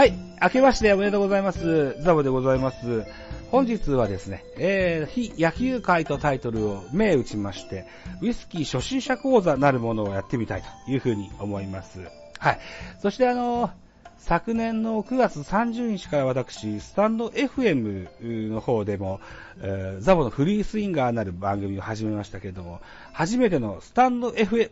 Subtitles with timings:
[0.00, 0.14] はい。
[0.40, 1.94] 明けましておめでとうございます。
[2.02, 3.04] ザボでございます。
[3.50, 7.86] 本日はですね、えー、非野球会とタイトルを銘打ちまして、
[8.22, 12.00] ウイスキー初心者講座なるものをやってみたいというふうに思います。
[12.38, 12.60] はい。
[13.02, 13.72] そしてあの、
[14.16, 19.20] 昨年の9月30日から私、スタンド FM の方でも、
[19.60, 22.80] えーザボのフリースインガーなる番組を始めましたけれども、
[23.12, 24.70] 初めてのスタンド FM、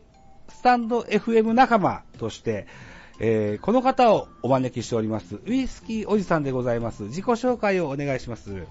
[0.49, 2.67] スタンド FM 仲間として、
[3.21, 5.41] えーこの方をお招きしております。
[5.47, 7.05] ウイスキーおじさんでございます。
[7.05, 8.63] 自己紹介をお願いします。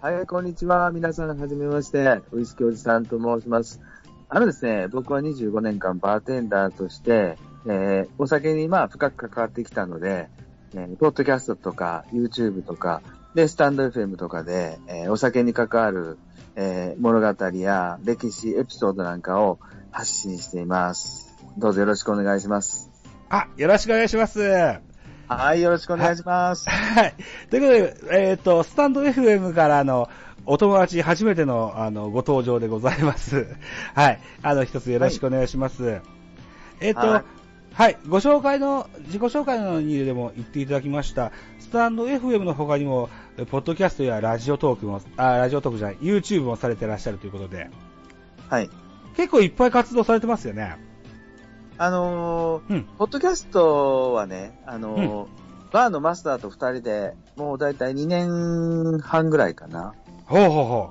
[0.00, 0.90] はい、こんにちは。
[0.92, 2.20] 皆さん、はじめまして。
[2.32, 3.80] ウイスキーおじさんと申します。
[4.28, 10.28] あのですね、僕は25年間バーテンダーとして、えーお酒にまあ深く関わってきたので、
[10.74, 13.02] えーポッドキャストとか YouTube とか、
[13.34, 16.16] で、スタンド FM とかで、えーお酒に関わる、
[16.54, 19.58] えー物語や歴史、エピソードなんかを
[19.90, 21.34] 発信しています。
[21.58, 22.91] どうぞよろしくお願いします。
[23.32, 24.40] あ、よろしくお願いします。
[24.40, 24.82] は
[25.26, 26.68] はい、よろしくお願いします。
[26.68, 27.14] い。
[27.48, 30.10] ということで、えっ、と、スタンド FM からの
[30.44, 33.46] お友達初めてのあのご登場でございます。
[33.96, 34.20] はい。
[34.42, 36.02] あの、一つよろしくお願いします。
[36.80, 37.24] えっ、と、は
[37.72, 37.96] はいい。
[38.06, 47.70] ご紹介の、自己紹介のにでも言っていただきました、スタンド FM の他にも、えポッドキャストやラジオトークも、あ、ラジオトークじゃない、YouTube もされてらっしゃるということで、
[48.50, 48.68] はい。
[49.16, 50.91] 結構いっぱい活動されてますよね。
[51.84, 52.82] あのーうん。
[52.96, 55.28] ポッドキャストはね、あのー
[55.72, 59.94] バーのマスターと二人で、もうだいたい2年半ぐらいかな。
[60.26, 60.90] ほうほうほ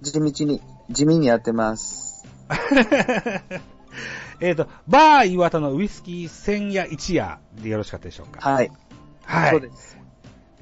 [0.00, 0.04] う。
[0.04, 2.24] 地道に、地味にやってます。
[4.40, 8.48] えっと、バー岩田のウイスキー千夜一夜でよろしかったでしょうか？
[8.48, 8.70] はい。
[9.24, 9.50] はい。
[9.50, 9.98] そうです。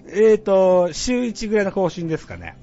[0.09, 2.57] えっ、と、週1ぐらいの更新ですかね？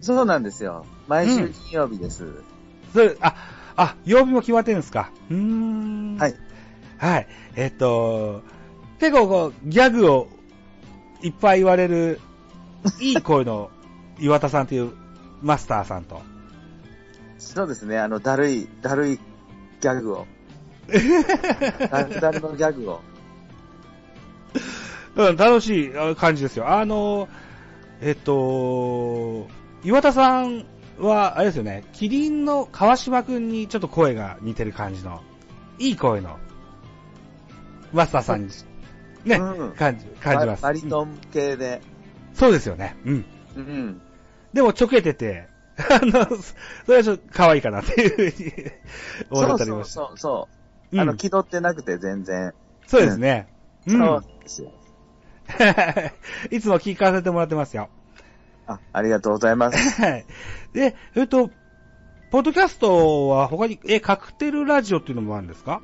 [0.00, 0.86] そうなんですよ。
[1.08, 2.44] 毎週金曜日です。
[2.92, 3.34] それ、あ、
[3.76, 5.10] あ、曜日も決まってるんですか？
[5.30, 6.16] うーん。
[6.18, 6.34] はい。
[6.98, 7.26] はい。
[7.56, 8.42] えっ、と、
[8.98, 10.28] 結構こう、ギャグを
[11.22, 12.20] いっぱい言われる、
[13.00, 13.70] いい声の
[14.18, 14.92] 岩田さんという
[15.42, 16.20] マスターさんと。
[17.38, 17.98] そうですね。
[17.98, 19.16] あの、だるい、だるい
[19.80, 20.26] ギャグを。
[21.90, 23.00] だるだるのギャグを。
[25.16, 26.68] うん、楽しいあ感じですよ。
[26.68, 27.28] あの、
[28.00, 29.48] えっと、
[29.84, 30.64] 岩田さん
[31.06, 35.22] は、あれですよね、キリンの川島くんにちょっと声が似てる感じの、
[35.78, 36.38] いい声の、
[37.92, 38.50] マスターさんに、
[39.24, 40.62] ね、うん感じ、感じます。
[40.62, 41.80] バリうんトン系で。
[42.34, 42.96] そうですよね。
[43.04, 43.24] うん。
[43.56, 44.00] うん。
[44.52, 46.24] でも、ちょけてて、あの、
[46.86, 48.52] それはちょっと可愛いかなっていうふうに
[49.30, 49.94] 思ったりました。
[49.94, 50.48] そうそうそ
[50.92, 50.96] う。
[50.96, 52.52] うんあの、気取ってなくて全然。
[52.86, 53.46] そうですね。
[53.86, 53.98] うん。
[53.98, 54.72] そうですよ。
[56.50, 57.88] いつも聞かせてもらってますよ。
[58.72, 59.78] あ、ありがとうございます。
[60.00, 60.26] はい。
[60.72, 61.50] で、えっと、
[62.30, 65.82] ポッドキャストは他に、え、カクテルラジオっていうのもあるんですか？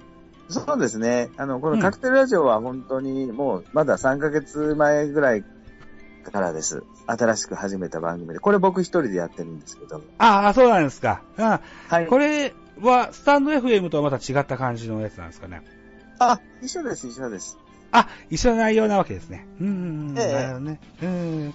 [0.48, 1.30] そうですね。
[1.36, 5.44] あの、こうんのカクテルラジオは本当にもう、まだ3ヶ月前ぐらい
[6.32, 6.84] からです。
[7.06, 8.38] 新しく始めた番組で。
[8.38, 10.03] これ僕一人でやってるんですけど。
[10.18, 11.22] ああ、そうなんですか。
[11.36, 12.06] あはい。
[12.06, 15.62] これは、スタンド FM とはまた違った感じのやつなんですかね。
[16.20, 17.58] あ、一緒です、一緒です。
[17.92, 19.47] あ、一緒の内容なわけですね。
[19.60, 20.14] うん。
[20.16, 20.80] ええなるほどね。
[21.03, 21.54] うん。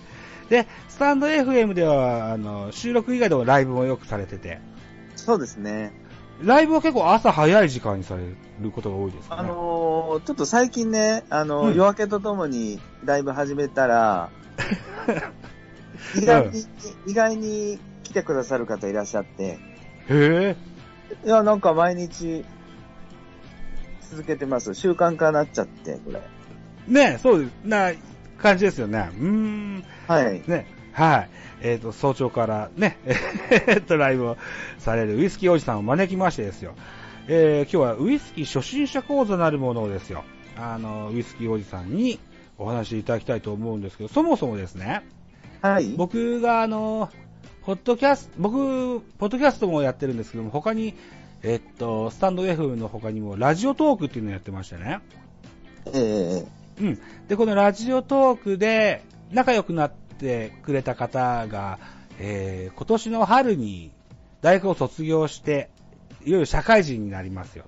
[0.51, 4.59] で、スタンド FM では、あの、収録以外でもライブもよくされてて、
[5.16, 5.94] そうですね。
[6.44, 8.23] ライブは結構朝早い時間にされ
[8.59, 9.41] ることが多いですかね。
[9.44, 14.29] あのーちょっと最近ね、あのーうん夜明けとともにライブ始めたら、
[16.22, 16.66] 意外に、
[17.07, 19.57] 意外に来てくださる方いらっしゃって、へ
[20.09, 20.56] え。
[21.25, 22.44] いや、なんか毎日
[24.09, 24.73] 続けてます。
[24.73, 26.22] 習慣化なっちゃって、これ。
[26.89, 27.51] ねそうです。
[27.63, 27.91] な
[28.41, 29.09] 感じですよね。
[29.19, 29.84] うーん。
[30.07, 30.41] はい。
[30.47, 31.29] ね、はい。
[31.62, 32.97] えっ、と、早朝からね、
[33.68, 34.38] えっと、ライブを
[34.79, 36.74] されるウイスキーおじさんを招きましてですよ。
[37.28, 40.24] えー、今日はウイスキー初心者講座なるものをですよ。
[40.57, 42.19] あの、ウイスキーおじさんに
[42.57, 45.04] お話しいただきたいと思うんですけど、そもそもですね、
[45.62, 45.94] はい。
[45.95, 47.10] 僕があの、
[47.63, 50.95] ポッドキャスト、僕、ポッドキャストもやってるんですけども、他に、
[51.44, 55.00] えっと、スタンド F の他にも、ラジオトークっていうのをやってましてね。
[55.94, 57.00] ええうん。
[57.28, 61.80] で、このラジオトークで仲良くなってくれた方が、
[62.19, 63.92] えー、今年の春に
[64.42, 65.69] 大学を卒業して、
[66.25, 67.66] いよいよ社会人になりますよ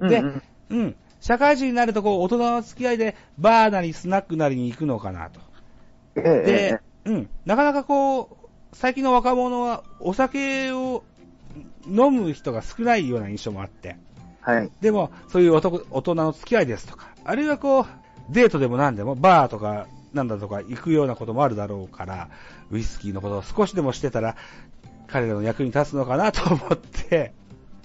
[0.00, 0.08] と。
[0.08, 0.96] でうんうんうん。
[1.20, 5.40] 社会人になるとこう、大人の付き合いでバーなりスナックなりに行くのかなと。
[6.16, 7.28] ええで、うん。
[7.44, 11.04] なかなかこう、最近の若者はお酒を
[11.86, 13.96] 飲む人が少ないような印象もあって。
[14.40, 14.70] はい。
[14.80, 17.86] でも、そういう男大人の付き合いですとか、あるいはこう、
[18.30, 22.28] デートでも何でも、バーとか、なんだとか行くようなこともあるだろうから、
[22.70, 24.36] ウイスキーのことを少しでもしてたら、
[25.06, 27.32] 彼らの役に立つのかなと思って、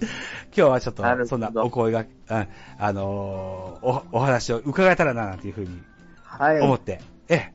[0.56, 2.06] 今日はちょっとそんなお声が、うん
[2.78, 5.82] あのーお、お話を伺えたらな、なんていうふうに
[6.24, 6.60] はい。
[6.60, 7.52] 思って、え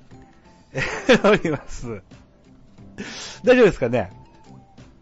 [0.73, 0.79] え、
[1.27, 2.01] おります。
[3.43, 4.11] 大丈夫ですかね？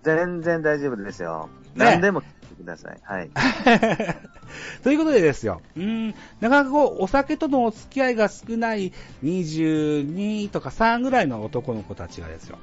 [0.03, 1.49] 全然大丈夫ですよ。
[1.75, 2.99] ね何でも聞いてください。
[3.03, 3.29] はい。
[4.83, 8.91] ということでですよ、うーん、なかなかこう、お酒とのお付き合いが少ない
[9.23, 12.57] 22とか3ぐらいの男の子たちがですよ、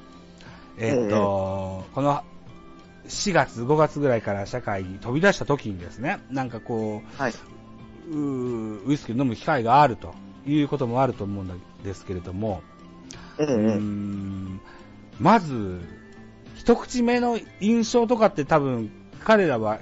[0.78, 2.22] えーっと、この
[3.08, 7.34] 4月、5月ぐらいから社会に飛び出した時にですね、なんかこはい。
[8.12, 10.14] う、ウイスキーを飲む機会があると
[10.46, 12.62] いうこともあると思うんですけれども、
[13.38, 14.60] ええうーん
[15.18, 15.80] まず、
[16.54, 18.90] 一口目の印象とかって多分
[19.24, 19.80] 彼らは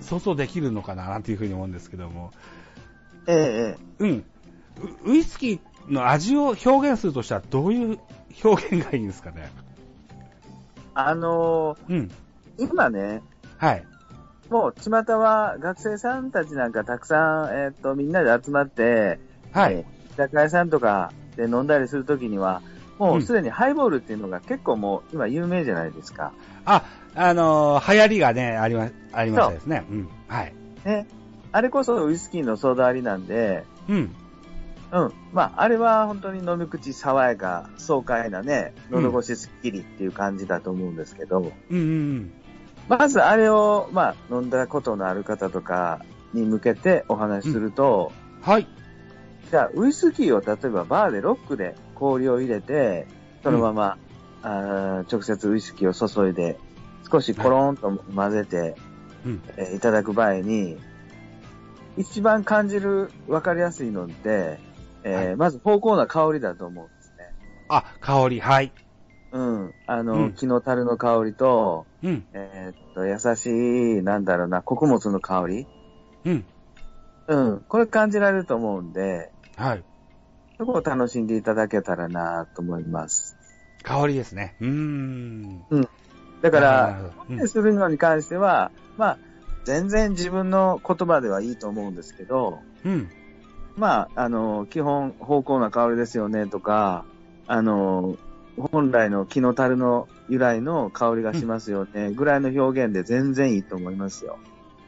[0.00, 2.32] 想像できるのかななんていうふうに思うんですけども、
[3.26, 4.24] ええええうん。
[5.06, 7.98] ウウイスキーの味を表現するとしたらどういう
[8.42, 9.50] 表現がいいんですかね？
[10.94, 11.96] あのうん。
[11.96, 12.10] ー
[12.58, 13.22] 今ね、
[13.56, 13.84] はい。
[14.50, 19.18] もう、巷は学生さんたちなんかたくさん、えっ、と、みんなで集まって、
[19.52, 19.74] はい。
[19.74, 19.84] えー
[20.14, 22.62] 居酒屋さんとかで飲んだりするときには、
[22.98, 26.32] もうすでにハイボールっていうのが結構もう今有名じゃないですか。
[26.64, 29.84] あ、あのー流行りがね、ありま、ありましたですね。
[29.90, 30.08] うん。
[30.28, 30.54] はい。
[30.84, 31.06] ね。
[31.52, 34.14] あれこそウイスキーのソーダ割りなんで、うん。
[34.92, 35.12] うん。
[35.32, 41.82] まあ、あれは本当に飲み口爽やか、爽快なね、喉越しすっきりっていう感じだと思うんですけど、うんうんう
[42.20, 42.32] ん。
[42.88, 46.00] まずあれを、まあ、飲んだことのある方とか
[46.32, 48.12] に向けてお話しすると、
[48.42, 48.68] はい。
[49.50, 53.06] じゃあ、ウイスキーを例えばバーでロックで氷を入れて、
[53.42, 53.98] そのまま、
[54.42, 56.58] あー直接ウイスキーを注いで、
[57.10, 58.74] 少しコロンと混ぜて、
[59.24, 59.42] うん。
[59.56, 60.78] えーいただく場合に、
[61.96, 64.58] 一番感じる、わかりやすいのって、
[65.04, 67.24] えーはいまず芳香な香りだと思うんですね。
[67.68, 68.72] あ、香り、はい。
[69.32, 69.74] うん。
[69.86, 72.26] あの、うん木の樽の香りと、うん。
[72.32, 75.66] えーっと、優しい、なんだろうな、穀物の香り。
[76.24, 76.44] うん。
[77.26, 77.64] うん。
[77.68, 79.84] これ感じられると思うんで、はい。
[80.64, 83.36] そこを楽しんでいただけたらなと思います。
[83.82, 84.54] 香りですね。
[84.60, 85.64] うーん。
[86.40, 89.18] だかなら、するのに関しては、まあ、
[89.64, 93.10] 全然自分の言葉ではいいと思うんですけど、うん。
[93.76, 97.04] まあ、あの、基本、芳香な香りですよねとか、
[97.46, 98.16] あの、
[98.56, 104.38] 本来の木の樽の由来の香りがしますよね、ぐらいの表現で全然いいと思いますよ。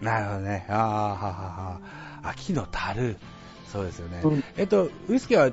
[0.00, 0.66] なるほどね。
[0.70, 1.80] ああ、ははは。
[2.22, 3.16] 秋の樽。
[3.66, 4.20] そうですよね。
[4.24, 5.52] うんえっと、ウイスキーは、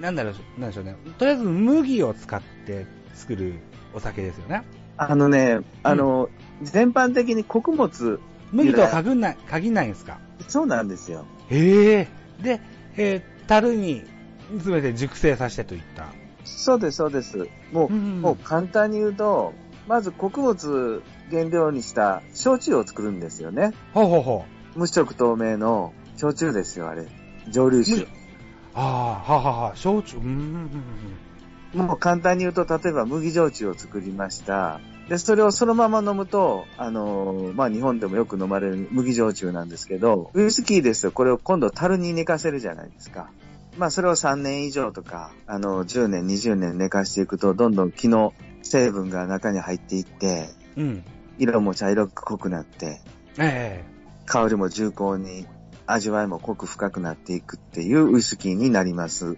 [0.00, 0.96] なんだろう、なんでしょうね。
[1.18, 3.54] とりあえず麦を使って作る
[3.94, 4.62] お酒ですよね。
[4.96, 6.28] あのね、あの、
[6.62, 8.20] 全般的に穀物、
[8.52, 10.18] 麦とは限んない、限んないんですか？
[10.48, 11.26] そうなんですよ。
[11.50, 12.08] へえ。
[12.42, 12.60] で、
[12.96, 14.04] えー樽に
[14.50, 16.06] 煮詰めて熟成させてといった。
[16.44, 17.48] そうです、そうです。
[17.72, 19.54] もう、うんもう簡単に言うと、
[19.88, 23.72] まず穀物原料にした焼酎を作るんですよね。
[23.92, 24.44] ほうほうほ
[24.76, 24.78] う。
[24.78, 27.06] 無色透明の焼酎ですよ、あれ。
[27.48, 28.06] 蒸留酒。
[28.82, 29.76] ああ、ははは。
[29.76, 30.16] 焼酎。
[30.16, 30.70] うーん。
[31.74, 34.80] もう簡単に言うと、例えば麦焼酎を作りました。
[35.08, 43.30] で、それをそのまま飲むと、あのーまあ、日本でもよく飲まれる麦焼酎なんですけど、ウイスキーですとこれを今度樽に寝かせるじゃないですか。
[43.76, 51.04] まあ、それを3年以上とか、あの、10年、20年寝かしていくと、どんどん木の成分が中に入っていって、うん。
[51.38, 53.00] 色も茶色く濃くなって、
[53.38, 53.84] え
[54.26, 55.46] 香りも重厚に、
[55.92, 59.36] 味わいも濃く深くなっていくっていうウイスキーになります。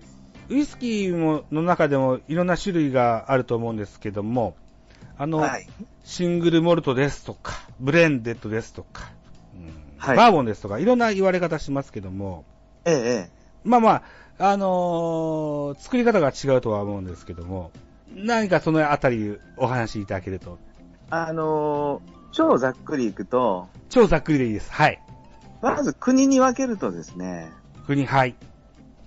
[0.50, 4.54] えウイスキーもの中でもいろんな種類があると思うんですけども、
[5.16, 5.66] あの、はい。
[6.04, 9.10] シングルモルトですとか、ブレンデッドですとか、
[9.54, 12.44] うんはいバーボンですとか、いろんな言われ方しますけども、
[12.84, 13.30] ええ、ええ。
[13.64, 13.90] まあま
[14.38, 17.70] あ、あのー作り方が違うとは思うんですけども、
[18.14, 20.58] 何かそのあたりお話しいただけると、
[21.10, 24.72] あのー超ざっくりいくと、超ざっくりでいいです。
[24.72, 25.00] はい。
[25.62, 27.50] まず国に分けるとですね、
[27.86, 28.34] 国、はい。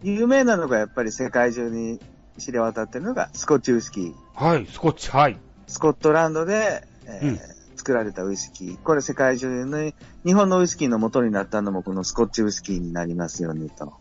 [0.01, 2.00] 有名なのがやっぱり世界中に
[2.38, 4.13] 知れ渡ってるのがスコッチウイスキー。
[4.33, 5.38] はい、スコッチ、はい。
[5.67, 7.39] スコットランドで、えーうん
[7.77, 8.81] 作られたウイスキー。
[8.81, 9.93] これ世界中に、
[10.25, 13.93] 日本のウイスキーの元になったのもこのスコッチウイスキーになりますよねと。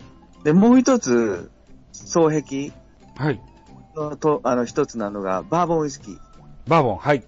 [0.42, 1.50] で、もう一つ、
[1.92, 2.72] 双璧
[3.16, 3.40] はい。
[3.94, 6.18] のと、あの一つなのがバーボンウイスキー。
[6.66, 7.24] バーボン、はい。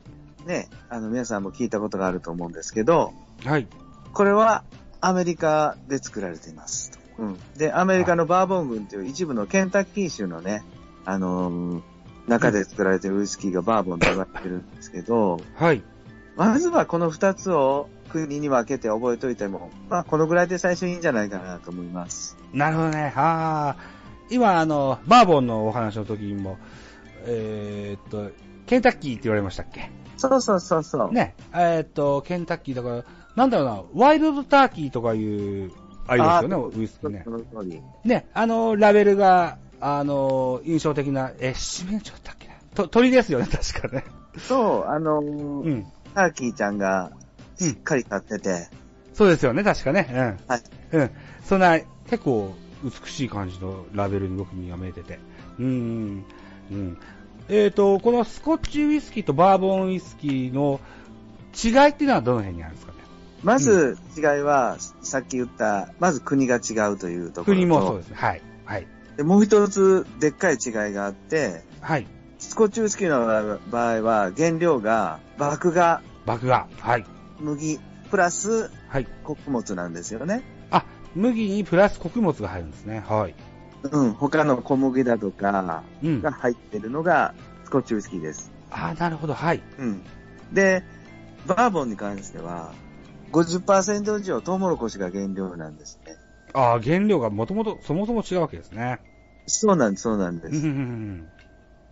[0.47, 3.13] ね、あの皆さんも聞いたことがあると思うんですけど、
[3.45, 3.67] はい。
[4.15, 4.65] これは
[5.01, 6.99] アメリカで作られています。
[7.19, 7.39] うん。
[7.57, 10.63] で、アメリカのバーボン郡という一部のケンタッキー州のね、
[11.05, 11.83] あのー
[12.27, 15.81] 中で作られているウイスキーがバーボンと言われてるんですけど、はい。
[16.35, 22.37] まずはこの二つを国に分けて覚えておいても、まあこのぐらいで最初いいんじゃないかなと思います。
[22.53, 23.13] なるほどね。
[23.15, 23.97] ああ。
[24.29, 26.59] 今、あの、バーボンのお話の時にも、
[27.27, 28.33] えーっと、
[28.67, 29.93] ケンタッキーって言われましたっけ？
[30.17, 31.13] そうそうそうそう。
[31.13, 31.37] ね。
[31.55, 33.05] えーっと、ケンタッキーだから、
[33.37, 35.71] なんだろうな、ワイルドターキーとかいう、
[36.09, 37.31] ありますよね、ウイスキーねそ。
[37.31, 37.81] の通り。
[38.05, 44.05] ね、あの、ラベルが、あの、印象的な、え、七面鳥だっけなと鳥ですよね、確かね。
[44.39, 45.87] そう、あのーうん。
[46.15, 47.13] ターキーちゃんが
[47.59, 48.69] しっかり立ってて、
[49.13, 50.37] そうですよね、確かね。
[50.49, 50.63] はい。
[50.93, 51.01] うん。
[51.03, 51.11] うん。
[51.45, 51.79] そんな、
[52.09, 55.19] 結構、美しい感じのラベルに僕には見えてて。
[55.59, 56.25] うん。
[56.71, 56.99] うん。
[57.49, 60.81] えっ、と、このスコッチウイスキーとバーボンウイスキーの
[61.55, 62.93] 違いっていうのはどの辺にあるんですか？
[62.93, 62.96] ね
[63.47, 67.61] まず違いは、さっき言った、まず国が違うというところと。
[67.61, 68.17] 国もそうですね。
[68.17, 68.43] はい。
[68.65, 68.89] はい。
[69.17, 72.09] でもう一つ、でっかい違いがあって、はい。
[72.41, 76.67] スコッチウイスキーの場合は、原料が、麦芽、麦芽。
[76.81, 77.07] はい。
[77.39, 77.79] 麦、
[78.11, 79.07] プラスはい。
[79.23, 80.43] 穀物なんですよね。
[80.73, 80.85] あ、
[81.15, 83.05] 麦にプラス穀物が入るんですね。
[83.09, 83.35] はい。
[83.93, 86.33] うん、他の小麦だとかうんが。
[86.33, 88.51] 入ってるのが、スコッチウイスキーです。
[88.73, 89.35] あなるほど。
[89.35, 89.63] はい。
[89.79, 90.03] うん。
[90.53, 90.83] で、
[91.47, 92.73] バーボンに関しては、
[93.37, 96.17] 50%以上トウモロコシが原料なんですね。
[96.55, 99.01] あ原料がもともと、そもそも違うわけですね。
[99.47, 100.67] そうなんです、そうなんでうんうんうす。
[100.67, 101.29] ん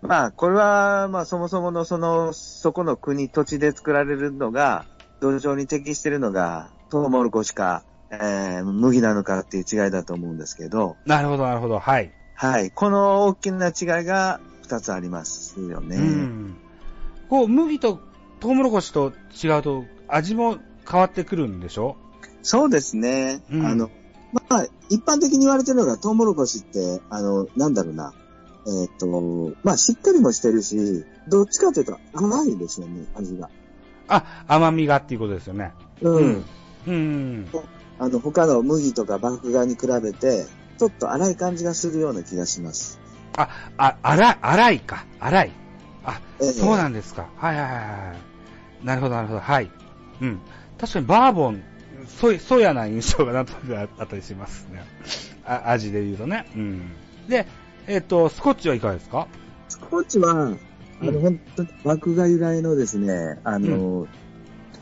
[0.00, 4.86] まあ、これは、まあ、そもそものその、そこの国、土地で作られるのが、
[5.20, 11.78] 土壌に適してるのが、トウモロコシか、えー、麦なのかっていう違いだと思うんですけど、なるほど、なるほど。
[11.78, 12.10] はい。
[12.34, 12.70] はい。
[12.70, 15.96] この大きな違いが2つありますよね。
[15.96, 16.58] うん。
[17.28, 17.98] こう、麦と
[18.40, 21.96] トウモロコシと違うと、味も変わってくるんでしょ？
[22.42, 23.42] そうですね。
[23.50, 23.90] うんあの、
[24.32, 28.12] まあ、一般的に言われてるのが、トウモロコシって、あの、なんだろうな。
[28.66, 29.06] えっ、と、
[29.62, 33.48] まあ、しっかりもしてるし、どっちかというと甘いですよね、味が。
[34.08, 35.72] あ、甘みがっていうことですよね。
[36.00, 36.44] うん。
[36.86, 37.46] うん。
[37.98, 40.46] あの、他の麦とか麦芽に比べて、
[40.78, 42.98] ちょっと粗い感じがするような気がします。
[43.36, 45.04] あ、あ、粗い、粗いか。
[45.20, 45.52] 粗い。
[46.04, 47.28] あ、ええそうなんですか。
[47.36, 48.14] はいはいはいは
[48.82, 48.86] い。
[48.86, 49.40] なるほど、なるほど。
[49.40, 49.70] はい。
[50.20, 50.40] うん。
[50.78, 51.62] 確かにバーボン、
[52.20, 54.82] そ、そやな印象がなんとなくあったりしますね。
[55.46, 56.46] あ味で言うとね。
[56.54, 56.92] うん。
[57.28, 57.46] で、
[57.86, 59.28] えっ、と、スコッチはいかがですか？
[59.68, 60.56] スコッチは、あう
[61.02, 64.06] の、ん本当に麦芽由来のですね、あの、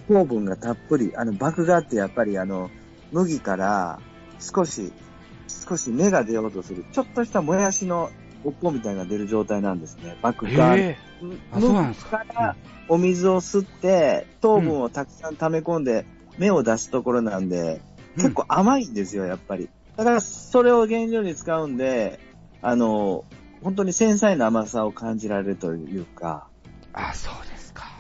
[0.09, 2.71] 糖分がたっぷり、あの、麦芽ってやっぱりあの、
[3.13, 3.99] 麦から
[4.41, 4.93] 少し、
[5.69, 8.11] 少し芽が出ようとする、ちょっとしたもやしの
[8.45, 10.17] おっこみたいな出る状態なんですね。
[10.23, 10.79] 麦へ芽。
[10.79, 10.97] え。
[11.53, 12.57] あそうなんですか麦から
[12.89, 16.05] お水を吸って、糖分をたくさん溜め込んで、
[16.39, 17.81] 芽を出すところなんで、
[18.17, 19.69] 結構甘いんですよ、やっぱり。
[19.97, 22.19] だから、それを原料に使うんで、
[22.61, 23.25] あの、
[23.63, 26.49] 本当に繊細な甘さを感じられるというか、
[26.93, 27.91] あ、そうですか。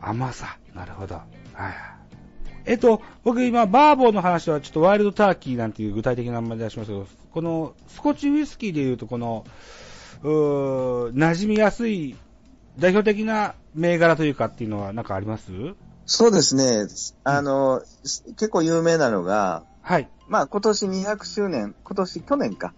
[0.00, 0.58] 甘さ。
[0.74, 1.14] なるほど。
[1.14, 1.95] はいはい。
[2.66, 9.44] えっと、僕今、バーボンの話はちょっとワイルドターキーなんていう具体的な名前出しましたけど、このスコッチウイスキーでいうと、この、
[10.22, 12.16] うー馴染みやすい
[12.78, 15.52] 代表的な銘柄というかっていうのはなんかあります？
[16.06, 16.86] そうですね。
[17.24, 20.08] あの、結構有名なのが、はい。
[20.28, 22.74] まあ今年200周年、今年、去年か。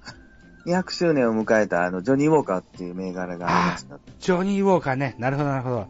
[0.66, 3.99] 200周年を迎えたあの、ジョニー・ウォーカーっていう銘柄がありました。
[4.21, 5.14] ジョニー・ウォーカーね。
[5.18, 5.76] なるほど、なるほど。
[5.76, 5.87] は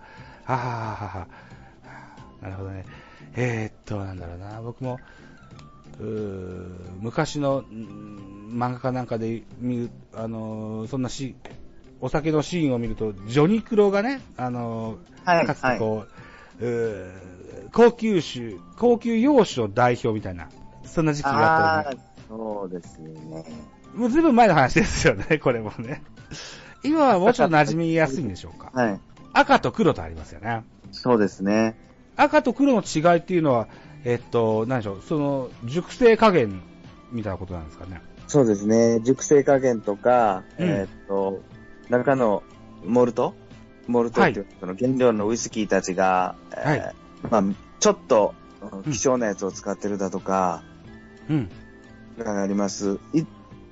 [0.47, 1.27] はははは。
[2.43, 2.85] なるほどね。
[3.37, 4.61] えー、っと、なんだろうな。
[4.63, 4.99] 僕も、
[7.01, 11.35] 昔のうん漫画かなんかで見る、あのーそんなし、
[12.01, 16.05] お酒のシーンを見ると、ジョニクロがね、あのーはいかつてこ
[16.61, 20.49] う、うー高級酒、高級洋酒の代表みたいな、
[20.85, 22.03] そんな時期があったよね。
[22.29, 23.45] そうですね。
[23.95, 26.03] もうずいぶん前の話ですよね、 これもね。
[26.83, 28.71] 今はもうちょっと馴染みやすいんでしょうか。
[28.73, 29.01] はい。
[29.33, 30.65] 赤と黒とありますよね。
[30.93, 31.77] そうですね。
[32.19, 33.69] 赤と黒の違いっていうのは、
[34.05, 36.61] えっと、何でしょう、その、熟成加減
[37.11, 38.03] みたいなことなんですかね。
[38.27, 39.01] そうですね。
[39.01, 41.41] 熟成加減とか、うんえーっと、
[41.89, 42.43] 中の
[42.85, 43.35] モルト？
[43.87, 50.63] モルトっていう、その原料のウイスキーたちが、えーまあ、ちょっとうん希少なやつを使ってるだとか、
[51.31, 51.49] うん。
[52.19, 52.99] があります。
[53.15, 53.23] い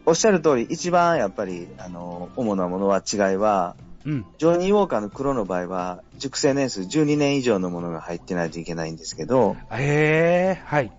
[0.07, 3.77] おっしゃる通り、一番やっぱり、あの、主なものは違いは、
[4.07, 4.27] うん。
[4.39, 10.93] ジョニー・ウォーカーの黒の場合は、熟成年数12年以上のものが入ってないといけないんですけど、へえ、はい。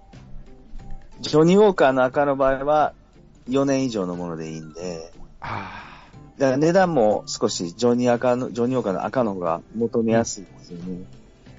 [1.21, 2.93] ジョニー・ウォーカーの赤の場合は、
[3.49, 5.87] 4年以上のものでいいんで、あ
[6.37, 11.05] だから値段も少しジョニー赤の、ジョニー・ウォーカーの赤の方が求めやすいですよね。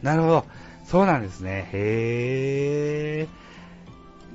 [0.02, 0.45] あ、なるほど。
[0.85, 1.69] そうなんですね。
[1.73, 3.28] へえ。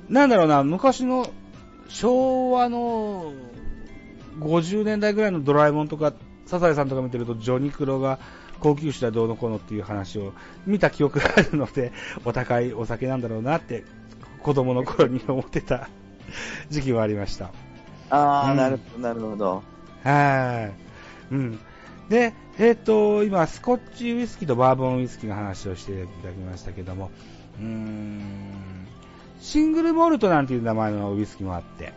[0.08, 1.28] なんだろうな、昔の
[1.88, 3.32] 昭和の
[4.40, 6.12] 50年代ぐらいのドラえもんとか、
[6.46, 8.18] サザエさんとか見てると、ジョニクロが
[8.60, 10.32] 高級酒だどうのこうのっていう話を
[10.66, 11.92] 見た記憶があるので、
[12.24, 13.84] お高いお酒なんだろうなって、
[14.42, 15.88] 子供の頃に思ってた
[16.68, 17.50] 時期はありました。
[18.10, 19.62] ああ、うんなるほど、なるほど。
[20.02, 20.70] は
[21.30, 21.34] い。
[21.34, 21.58] うん。
[22.08, 27.10] で、えっ、と、今、スコッチウイスキーとバーボンウイスキーの話をしていただきましたけども、
[27.58, 28.86] うーん、
[29.40, 31.92] シングルモルトなんていう名前のウイスキーもあって、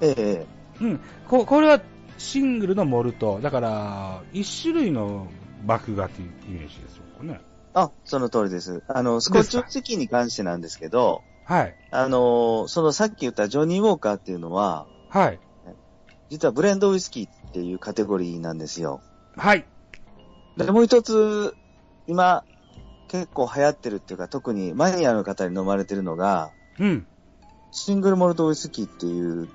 [0.00, 0.46] ええ
[0.80, 1.80] うん、ここれは
[2.18, 5.26] シングルのモルト、だから、一種類の
[5.66, 7.40] 麦芽というイメージですよね。
[7.74, 8.82] あ、その通りです。
[8.88, 11.74] あの、スコッチウイスキーに関してなんですけど、はい。
[11.90, 15.40] あの、そのさっき言ったジョニー・ウォーカーっていうのは、はい。
[16.28, 19.00] 実はブレンドウイスキーっていうカテゴリーなんですよ。
[19.36, 19.66] はい。
[20.56, 21.56] で、もう一つ、
[22.06, 22.44] 今、
[23.08, 27.06] 結構流行ってるっていうか、特にマニアの方に飲まれてるのが、うん。
[27.70, 29.48] シングルモルトウイスキーっていう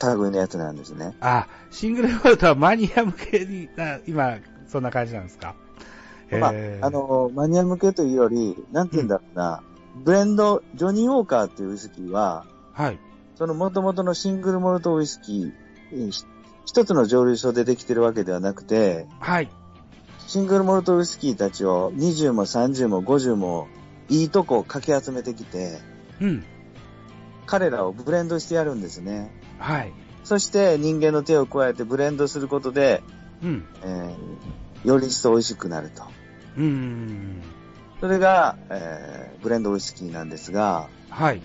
[0.00, 1.16] 類のやつなんですね。
[1.20, 4.38] あ、シングルモルトはマニア向けに、な今、
[4.68, 5.54] そんな感じなんですか？
[6.30, 9.62] まあへ、ーあの、マニア向けというより、なんて言うんだろうな、
[10.04, 12.98] ブレンド、ジョニー・ウォーカーっていうウイスキーは、はい。
[13.36, 16.10] その元々のシングルモルトウイスキー、
[16.64, 19.48] 一つの蒸留所でできてるわけではなくて、はい。
[20.26, 23.68] シングルモルトウイスキーたちを20も30も50も
[24.08, 25.78] いいとこかき集めてきて、
[26.20, 26.44] うん。
[27.46, 29.30] 彼らをブレンドしてやるんですね。
[29.58, 29.92] はい。
[30.24, 33.02] そして人間の手を加えてブレンドすることで、
[33.42, 33.64] うん。
[33.82, 36.04] えーより一層美味しくなると。
[36.56, 37.42] うーん。
[38.00, 41.42] それが、えーブレンドウイスキーなんですが、はい。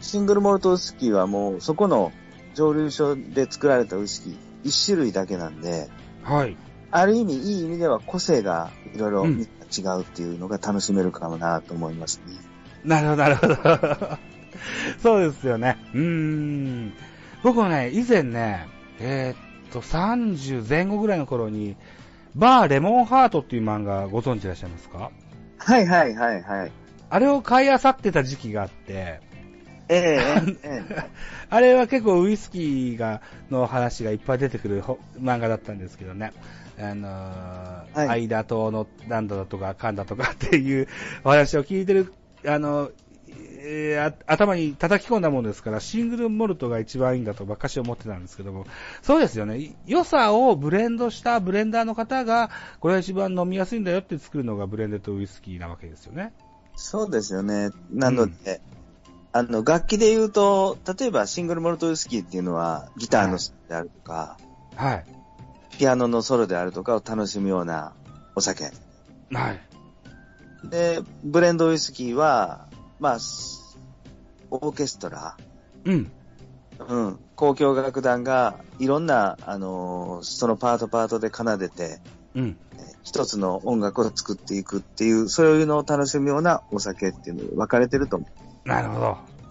[0.00, 2.12] シングルモルトウイスキーはもうそこの
[2.54, 5.88] 蒸留所で作られたウイスキー一種類だけなんで、
[6.22, 6.56] はい。
[6.90, 12.34] ある意味いい意味では個性がいろいろうん違うっていうのが楽しめるかもなと思いますね。
[12.84, 14.18] なるほど、なるほど。
[15.02, 15.76] そうですよね。
[15.92, 16.92] うーん。
[17.46, 18.66] 僕もね、以前ね、
[18.98, 21.76] えーっと、30前後ぐらいの頃に、
[22.34, 25.12] バーレモンハートっていう漫画ご存知いらっしゃいますか？
[25.58, 26.72] はいはいはいはい。
[27.08, 29.20] あれを買い漁ってた時期があって、
[29.88, 31.04] えええええ
[31.48, 36.32] あれは結構ウイスキーが、の話がいっぱい出てくるほ漫画だったんですけどね。
[36.80, 40.88] あのー、はい間島のなんだとかかんだとかっていう
[41.22, 42.12] お話を聞いてる、
[42.44, 42.90] あの、
[43.58, 48.66] えーあ頭に叩き込んだものですから、シングルモルトが一番いいんだとばっかし思ってたんですけども、
[49.02, 49.74] そうですよね。
[49.86, 56.32] 良さをブレンドしたブレンダーの方が、これが一番飲みやすいんだよって作るのがブレンデッドウイスキーなわけですよね。
[56.76, 57.70] そうですよね。
[57.90, 58.60] なので、
[59.32, 64.38] あの、楽器で言うと、例えばシングルモルトウイスキーっていうのは、ギターのソロであるとか、
[64.74, 65.04] はい。
[65.78, 67.92] ピアノのソロであるとかを楽しむような
[68.34, 68.70] お酒。
[69.32, 69.60] はい。
[70.68, 72.66] で、ブレンドウイスキーは、
[72.98, 73.78] まあ、す
[74.50, 75.36] オーケストラ、
[75.84, 76.10] うん。
[76.78, 82.00] うん、交響楽団がいろんな、あのーそのパートパートで奏でて、
[82.34, 82.58] うん。
[82.74, 88.26] えー一つの音楽を作っていくっていう、そういうのを楽しむようなお酒っていうのに分かれてると思
[88.64, 88.68] う。
[88.68, 89.06] なるほど。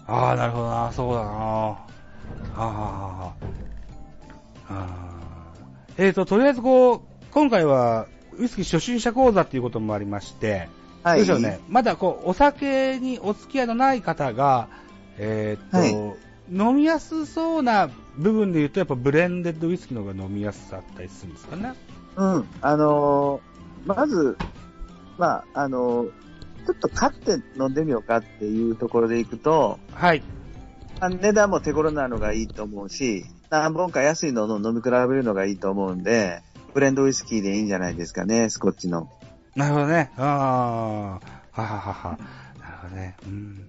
[0.06, 0.92] ああ、なるほどな。
[0.92, 1.30] そうだな。
[1.30, 1.78] あ
[2.54, 3.34] あ。
[4.68, 8.06] あーえっ、と、とりあえずこう、今回は、
[8.38, 10.68] ウイスキー初心者講座っていうこともありまして、
[11.10, 11.60] はどうでしょうね。
[11.68, 14.68] まだこう、お酒にお付き合いのない方が、
[15.18, 21.74] えっ、と、はい飲みやすそうな部分で言うと、やっぱブレンデッドウイスキーの方が飲みやすかったりするんですかね。
[22.16, 22.48] うん。
[22.60, 24.36] あのーまず、
[25.18, 26.10] まあ、あのー
[26.66, 30.22] ちょっと買って飲んでみようかっていうところでいくと、はい。
[30.98, 36.42] あ値段も手頃なのがいいと思うし、何本か安いのを飲み比べるのがいいと思うんで、
[36.74, 39.08] ブレンドウイスキーでいいんじゃないですかね、スコッチの。
[39.56, 40.12] なるほどね。
[40.18, 41.18] あ
[41.52, 42.18] あ、はははは。
[42.60, 43.16] なるほどね。
[43.24, 43.66] うん。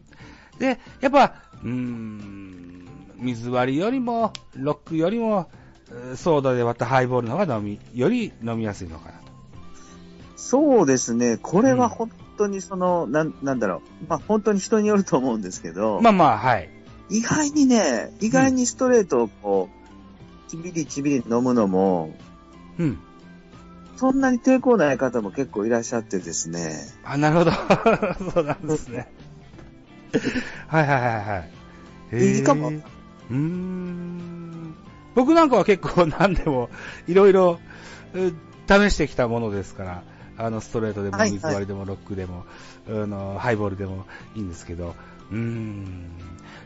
[0.59, 5.49] で、やっぱ、うーん、水割りよりも、ロックよりも、
[6.15, 9.17] ソーダで割ったハイボールの方が飲み、より飲みやすいのかなと。
[10.35, 14.09] そうですね、これは本当にその、なん、なんだろう。
[14.09, 16.69] まあ本当に人によると思うんですけど、まあまあ、はい。
[17.09, 19.69] 意外にね、意外にストレートをこ
[20.47, 22.13] う、ちびりちびり飲むのも、
[22.77, 22.99] うん。
[23.97, 26.75] そんなに抵抗ない方も結構いらっしゃってですね。
[27.03, 27.51] あ、なるほど。
[28.31, 29.11] そうなんですね。
[30.67, 31.49] はいはいはいはい。
[32.11, 34.75] へーいいかもうーん。
[35.15, 36.69] 僕なんかは結構何でも、
[37.07, 37.59] いろいろ、
[38.13, 38.17] う
[38.69, 40.03] 試してきたものですから、
[40.37, 42.45] あの、ストレートでも、はい水割りでも、ロックでも、
[42.87, 44.05] あの、ハイボールでも
[44.35, 44.93] いいんですけど、
[45.31, 46.11] うーん。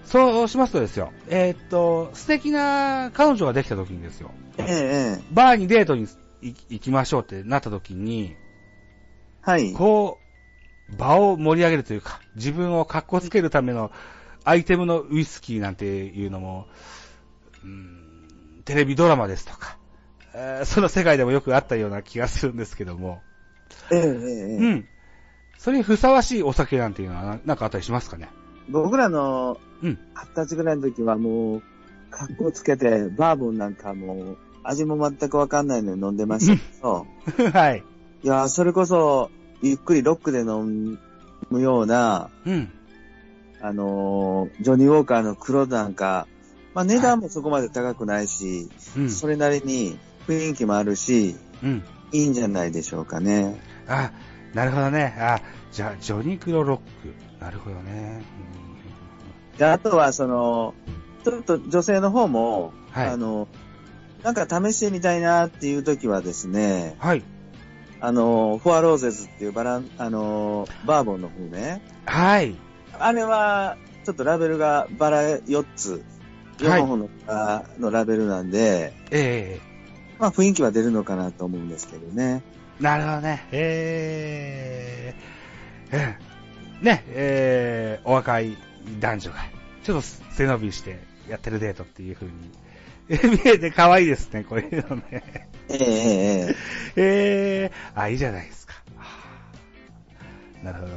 [0.03, 6.07] そうしますとですよ、えーっと、素敵な彼女ができた時にですよ、ええええバーにデートに
[6.41, 8.35] 行行きましょうってなった時に、
[9.41, 9.73] はい。
[9.73, 10.19] こ
[10.91, 13.91] う、場を盛り上げるというか、自分を格好つけるための
[14.43, 16.67] アイテムのウイスキーなんていうのも、
[17.63, 19.77] うん、テレビドラマですとか、
[20.33, 23.21] えーその世界でもよくあったような気がするんですけども、
[23.91, 24.87] ええええええうん。
[25.57, 28.29] それにふさわしいお酒なんていうのはななんかあったりしますかね？
[28.69, 29.99] 僕らのうん。
[30.15, 31.63] 二十歳ぐらいの時はもう、
[32.09, 37.07] 格好つけて、バーボンなんかもう、味も全くわかんないのに飲んでましたけど、
[37.53, 37.83] はい。
[38.23, 40.97] いや、それこそ、ゆっくりロックで飲
[41.49, 42.69] むような、うん。
[43.63, 46.27] あのージョニーウォーカーの黒なんか、
[46.73, 49.09] まあ値段もそこまで高くないし、うん。
[49.09, 49.97] それなりに
[50.27, 51.83] 雰囲気もあるし、うん。
[52.11, 53.59] いいんじゃないでしょうかね。
[53.87, 54.11] あ、
[54.53, 55.15] なるほどね。
[55.19, 55.39] あ、
[55.71, 57.13] じゃあ、ジョニクロロック。
[57.39, 58.21] なるほどね。
[59.57, 60.73] で、あとはその、
[61.23, 63.47] ちょっと女性の方も、はいあの、
[64.23, 67.23] なんか試してみたいなっていう時はですね、はい。
[67.99, 71.81] あの、フォアローゼズっていうバラン、あの、バーボンの方ね。
[72.05, 72.55] はい。
[72.97, 76.01] あれは、ちょっとラベルがバラ4つ、はい
[76.61, 77.09] 4本の,、
[77.79, 79.59] のラベルなんで、え
[80.19, 82.43] まあ雰囲気は出るのかなと思うんですけどね。
[82.79, 83.47] えなるほどね。
[83.51, 86.31] えー、ええ
[86.83, 88.57] ね、えー、お若い
[88.99, 89.37] 男女が、
[89.83, 92.33] ちょっと背伸びしてやってるデートっていう風に、
[93.11, 95.03] え見えて可愛いですね、こういうのね。
[95.69, 96.55] ええええ
[96.95, 98.73] ええー、あ、いいじゃないですか。
[98.95, 99.05] は
[100.61, 100.93] あなるほど。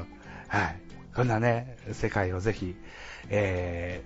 [0.48, 0.76] はい。
[1.14, 2.76] こんなね、世界をぜひ、
[3.30, 4.02] え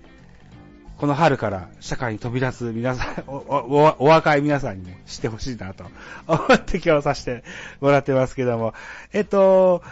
[0.97, 5.85] ー、この春から社会に飛び出す皆さん、 お、お、お若い皆さんにもしてほしいなと
[6.27, 7.43] 思って今日させて
[7.79, 8.73] もらってますけども。
[9.13, 9.83] えっと、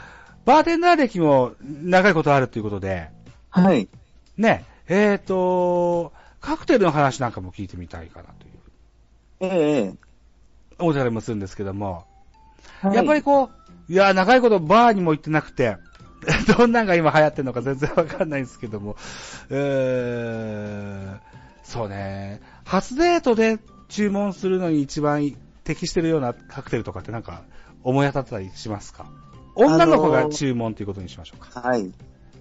[0.45, 3.09] バーテンダー歴も長いことあるということで、
[3.49, 3.87] はい。
[4.37, 9.51] ね、えっと、カクテルの話なんかも聞いてみたいかなという。
[9.51, 9.83] ええ。
[9.85, 9.93] え
[10.79, 12.05] 思ったりもするんですけども、
[12.83, 13.45] えやっぱりこ
[13.89, 15.77] う、いや、長いことバーにも行ってなくて、
[16.57, 18.95] どんなんが今流行ってるのか全然わかんないんですけども、
[19.49, 21.19] えー、
[21.63, 25.31] そうね、初デートで注文するのに一番
[25.63, 27.43] 適してるようなカクテルとかってなんか
[27.83, 29.05] 思い当たったりしますか？
[29.55, 31.61] 女の子が注文ということにしましょうか。
[31.61, 31.81] はい。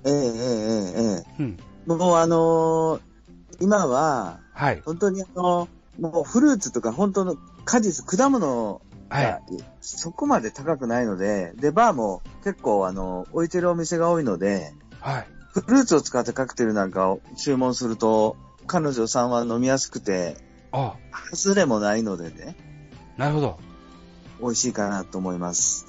[0.05, 1.25] ええええええ。
[1.39, 1.57] えうん。
[1.59, 3.01] えもうあのー
[3.61, 4.83] 今は、はい。
[4.85, 9.41] 本当にあの、もうフルーツとか本当の果実、果物はいが。
[9.81, 15.27] そこまで高くないので、で、バーも結構あの、置いてるお店が多いので、はい。
[15.53, 20.37] フルーツを使ったカクテルなんかを注文すると、彼女さんは飲みやすくて、
[20.73, 20.97] あ、
[21.33, 22.57] 外れもないのでね、
[23.17, 23.59] なるほど。
[24.41, 25.87] 美味しいかなと思います。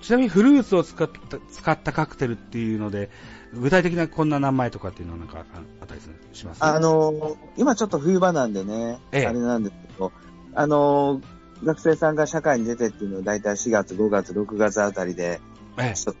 [0.00, 3.10] ちなみにフルーツを使った、使ったカクテルっていうので、
[3.52, 5.44] 具体的なこんな名前とかっていうのはなんかあ
[5.80, 6.00] あったり
[6.32, 6.64] します？
[6.64, 10.12] あの、今ちょっと冬場なんでね、ええあれなんですけど、
[10.54, 11.20] あの、
[11.64, 15.40] 学生さんが社会に出てっていうのは大体4月、5月、6月あたりで、
[15.78, 16.12] ええ、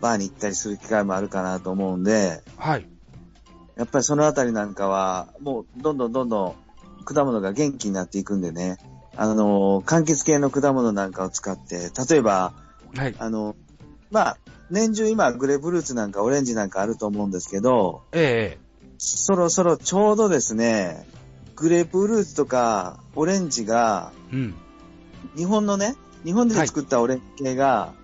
[0.00, 2.86] バーに行ったりする機会もあるかなと思うんで、はい。
[3.76, 6.54] やっぱりそのあたりなんかは、もうどんどんどんどん
[7.04, 8.76] 果物が元気になっていくんでね、
[9.16, 12.52] あの、柑橘系の果物なんかを使って、例えば、
[12.96, 13.14] はい。
[13.18, 13.56] あの、
[14.10, 14.36] まあ、
[14.70, 18.64] 年中今グレープフルーツなんかオレンジなんかあると思うんですけど、ええ、
[18.98, 21.06] そろそろちょうどですね、
[21.56, 24.54] グレープフルーツとかオレンジが、うん。
[25.36, 27.94] 日本のね、日本で作ったオレンジ系が、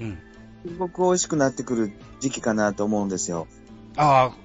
[0.00, 0.18] うん。
[0.66, 3.46] すごく美味しくなってくる時期かなと思うんですよ。
[3.96, 4.36] ああ、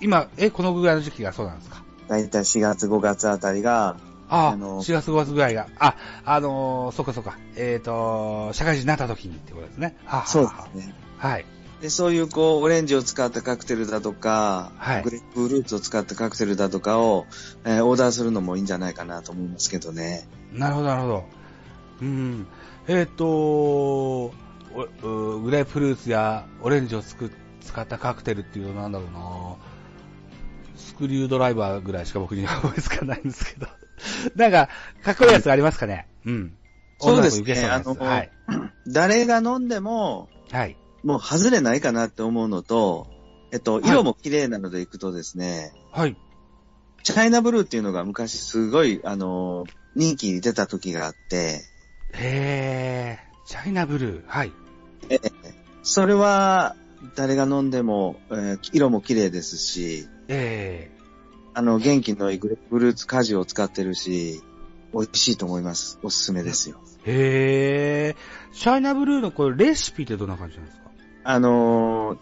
[0.00, 1.82] 今、え、このぐらいの時期がそうなんですか？
[2.08, 3.96] だいたい4月5月あたりが、
[4.28, 9.96] ああ、あの4月5月ぐらいが、あ、あのー、そっかそっか、えっ、と、社会人になった時にってことですね。
[10.04, 10.94] はあはあそうはですね。
[11.20, 11.44] あはい。
[11.80, 17.26] で、そういうこう、オレンジを使ったカクテルだとか、はいグレープフルーツを使ったカクテルだとかを、
[17.64, 20.26] えーオーダーするのもいいんじゃないかなと思いますけどね。
[20.52, 21.24] なるほど、なるほど。
[22.02, 22.46] うん。
[22.88, 24.32] えっ、とお
[25.02, 27.16] うグレープフルーツやオレンジを使
[27.82, 29.56] ったカクテルっていうのはなんだろうな
[30.76, 33.66] スクリュードライバーぐらいしか僕には思いつかないんですけど。
[34.36, 34.68] なんか、
[35.02, 36.06] かっこいいやつありますかね？
[36.26, 36.56] うん。
[36.98, 38.30] そうですねあのはい。
[38.88, 40.76] 誰が飲んでも、はい。
[41.06, 43.06] もう外れないかなって思うのと、
[43.52, 46.16] えっと、はい色も綺麗なのでいくとですね、はい。
[47.04, 49.64] チャイナブルーっていうのが昔すごい、あの、
[49.94, 51.62] 人気に出た時があって、
[52.12, 54.26] へー、チャイナブルー。
[54.26, 54.52] はい。
[55.84, 56.74] それは
[57.14, 60.90] 誰が飲んでも、えー色も綺麗ですし、え
[61.54, 64.42] あの、元気のいいグレープフルーツ果汁を使ってるし、
[64.92, 66.00] 美味しいと思います。
[66.02, 66.80] おすすめですよ。
[67.04, 70.85] ー、へー、チャイナブルーのこれレシピってどんな感じなんですか？
[71.28, 72.18] あのー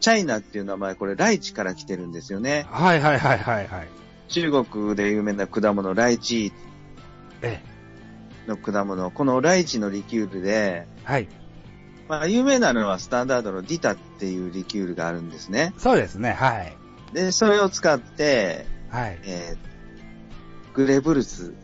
[0.00, 2.66] チャイナっていう名前、これ、ライチから来てるんですよね。
[2.70, 3.88] はいはいはいはいはい。
[4.28, 6.52] 中国で有名な果物、ライチ
[7.42, 7.60] え
[8.46, 9.10] の果物。
[9.10, 11.28] このライチのリキュールで、ー、はい。
[12.08, 15.74] まあ、有名なのはスタンダードのディタっていうリキュールがあるんですね。
[15.78, 16.76] そうですね、はい。
[17.12, 19.18] で、それを使って、はい。
[19.24, 21.56] えーグレープフルーツ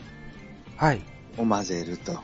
[0.77, 1.01] はい。
[1.39, 2.19] を混ぜると。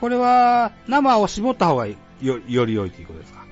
[0.00, 3.43] これは、生を絞った方がよより良いということですか？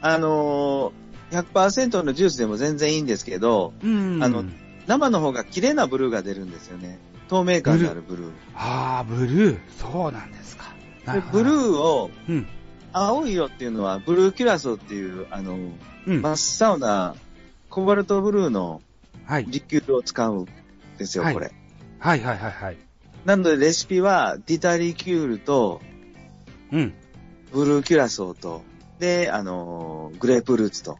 [0.00, 4.44] あのー100%のジュースでも全然いいんですけど、うんあの
[4.86, 6.98] 生の方が綺麗なブルーが出るんですよね。
[7.28, 8.30] 透明感のあるブルー。
[8.54, 9.58] ああ、ブルー。
[9.76, 10.74] そうなんですか。
[11.30, 12.46] ブルーを、うん。
[12.94, 15.58] 青い色っていうのは、ブルーキュラソーっていう、あの、
[16.06, 16.22] うん。
[16.22, 17.14] 真っ青な
[17.68, 18.80] コバルトブルーの
[19.26, 19.44] はい。
[19.46, 20.46] リキュールを使うん
[20.96, 21.52] ですよ、はいこれ。
[21.98, 22.76] はいはいはいはい。
[23.26, 25.82] なのでレシピは、ディタリキュールと、
[26.72, 26.94] うん。
[27.52, 28.62] ブルーキュラソーと、
[28.98, 30.98] で、あのーグレープフルーツと。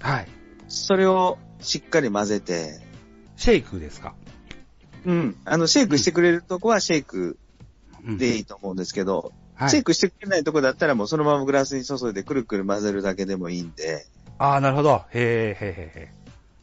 [0.00, 0.28] はい。
[0.68, 2.80] それをしっかり混ぜて、
[3.36, 4.14] シェイクですか？
[5.04, 5.36] うん。
[5.44, 7.38] あの、シェイクしてくれるとこはシェイク
[8.06, 9.70] うんでいいと思うんですけど、はい。
[9.70, 14.06] シェイクしてくれないとこだったらもうそのままグラスに注いでくるくる混ぜるだけでもいいんで。
[14.38, 15.02] ああ、なるほど。
[15.10, 16.14] へえ、へえ、へえ。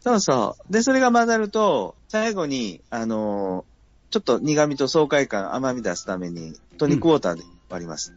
[0.02, 0.74] そうそう。
[0.74, 3.72] で、それが混ざると、最後に、あのー
[4.12, 8.14] ちょっと苦味と爽快感、甘み出すために、トニックウォーターで割ります。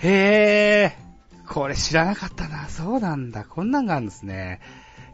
[0.00, 0.98] へえ、
[1.48, 2.68] これ知らなかったな。
[2.68, 3.44] そうなんだ。
[3.44, 4.60] こんなんがあるんですね。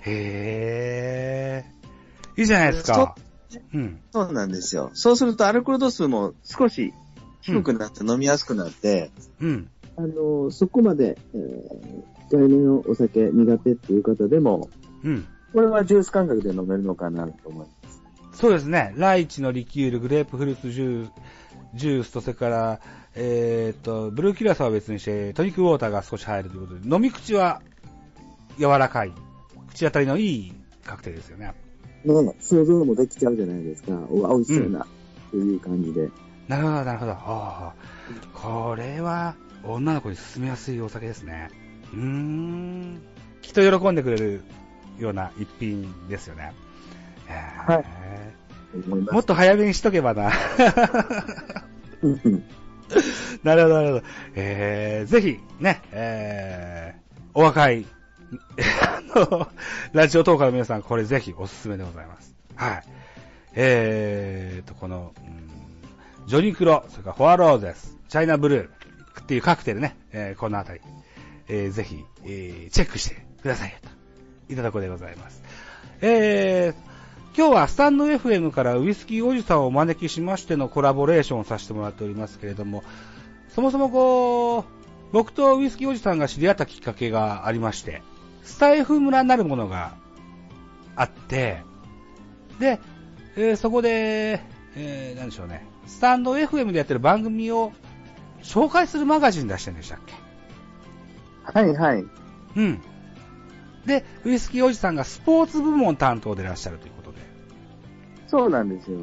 [0.00, 2.40] へえ。
[2.40, 3.14] いいじゃないですか。
[3.72, 4.00] うん。
[4.12, 4.90] そうなんですよ。
[4.94, 6.92] そうするとアルコール度数も少し
[7.42, 9.70] 低くなって飲みやすくなって、うん。
[9.96, 14.68] あの、そこまで、えー、控えめのお酒苦手っていう方でも、
[15.04, 15.26] うん。
[15.52, 18.02] これはジュース感覚で飲めるのかなと思います。
[18.32, 18.92] そうですね。
[18.96, 21.10] ライチのリキュール、グレープフルーツジュー
[21.74, 22.80] ジュースと、それから、
[23.16, 27.62] えーっと、ブルーキュラスは別にして、トニックウォーターが少し入るということで、飲み口は
[28.58, 29.12] 柔らかい、
[29.70, 30.52] 口当たりのいい
[30.84, 31.54] カクテルですよね。
[32.04, 33.92] ね想像もできちゃうじゃないですか。
[34.10, 34.86] お、美味しそうな、
[35.30, 36.08] という感じで。
[36.48, 37.12] なるほど、なるほど。
[37.12, 37.74] ああ、
[38.32, 41.50] これは、女の子に勧めやすいお酒ですね。
[41.92, 43.00] うーん。
[43.40, 44.42] きっと喜んでくれる
[44.98, 46.52] ような一品ですよね。
[47.66, 47.84] はい
[48.88, 50.32] もっと早めにしとけばな。
[53.44, 54.02] なるほど、なるほど。
[54.34, 57.86] えー、ぜひ、ね、えー、お若い、
[58.82, 59.48] あの、
[59.92, 62.34] ラジオトーカーの皆さん、これぜひおすすめでございます。
[62.56, 62.82] はい。
[63.54, 65.44] えーと、この、うん
[66.26, 70.80] ジョニクロ、それからフォアローゼス、チャイナブルーっていうカクテルね、えーこのあたり、
[71.48, 73.76] えーぜひ、えーチェックしてください
[74.48, 75.42] と、いただくでございます。
[76.00, 76.74] えー、
[77.36, 82.82] 今日はスタンド FM からウイスキーおじさんをお招きしましてのコラボレーションをさせてもらっておりますけれども、
[83.54, 84.64] そもそもこう、
[85.12, 88.02] 僕とウイスキーおじさんが知り合ったきっかけがありまして、
[88.42, 89.94] スタイフ村になるものが
[90.96, 91.62] あって、
[92.58, 92.80] で、
[93.36, 94.42] えーそこで、
[94.76, 97.72] えー、なんでしょうね、スタンド FM でやってる番組を
[98.42, 100.14] 紹介するマガジン出してるんでしたっけ？
[101.60, 102.04] はいはい。
[102.56, 102.80] うん。
[103.86, 107.18] で、ウイスキーおじさんがスポーツ部門担当でいらっしゃるということで。
[108.28, 108.98] そうなんですよ。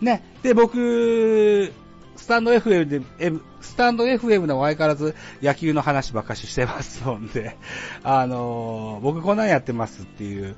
[0.00, 0.22] ね。
[0.42, 1.72] で、僕、
[2.16, 3.32] スタンド FM で、え
[3.66, 7.56] スタンド FM でも相変わらず野球の話ばっかししてますので、
[8.02, 10.56] あのー僕こんなんやってますっていう、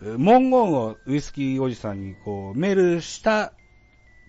[0.00, 3.52] 文言をウイスキーおじさんにこう、メールした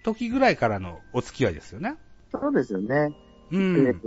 [0.03, 1.95] 時ぐらいからのお付き合いですよね。
[2.31, 3.13] そうですよね。
[3.51, 4.01] うん。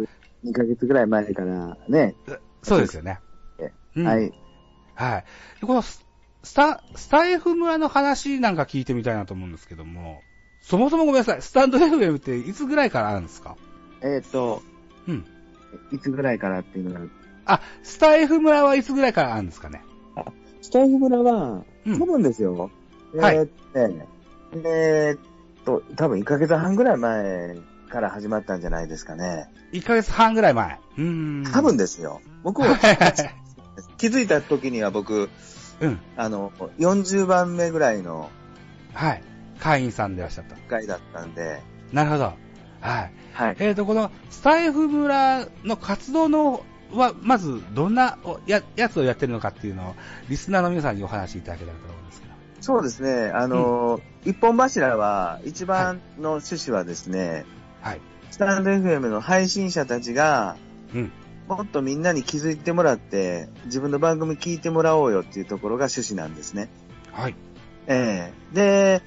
[0.44, 2.14] 2ヶ月ぐらい前からね。
[2.62, 3.20] そうですよね。
[3.96, 4.32] うんはい。
[4.94, 5.24] はい。
[5.60, 6.06] でこのス
[6.42, 10.22] スタ、スタイフ村の話なんか聞いてみたいなと思うんですけども、
[10.62, 13.56] そもそもごめんなさい、スタンド FM っていつぐらいからあるんですか？
[14.02, 14.62] えっ、と、
[15.06, 15.24] うん。
[15.92, 17.06] いつぐらいからっていうのが、
[17.46, 19.82] あ、スタイフ村はいつぐらいからあるんですかね？
[20.62, 22.70] スタイフ村は、うん多分ですよ。
[23.16, 24.06] はいえーっとね
[24.52, 25.20] えーっ
[25.64, 27.56] と、多分1ヶ月半ぐらい前
[27.88, 29.48] から始まったんじゃないですかね。
[29.72, 30.78] 1ヶ月半ぐらい前。
[30.98, 31.52] うーん。
[31.52, 32.20] 多分ですよ。
[32.42, 32.76] 僕は。
[33.96, 35.28] 気づいた時には僕、
[35.80, 35.98] うん。
[36.16, 38.30] あの、40番目ぐらいの
[38.92, 39.22] はい。
[39.60, 40.56] 会員さんでいらっしゃった。
[40.68, 41.60] 回だったんで、
[41.92, 42.32] なるほど。
[42.80, 43.12] はい。
[43.32, 43.56] はい。
[43.58, 49.94] えっ、と、この、スタイフ村の活動の、は、まず、どんなおや、やつをやってるのかっていうのを、
[50.28, 52.32] リスナーの皆さんにお話しいただけたらと思うんですけど。
[52.60, 53.30] そうですね。
[53.32, 57.44] あの、一本柱は、一番の趣旨はですね、
[57.80, 58.00] はい。
[58.30, 60.56] スタンド FM の配信者たちが、
[60.94, 61.12] うん。
[61.48, 66.68] もっとみんなに気づいてもらって、自分の番組聞いてもらおうよっていうところが趣旨なんですね。
[67.12, 67.34] はい。
[67.86, 69.02] ええで、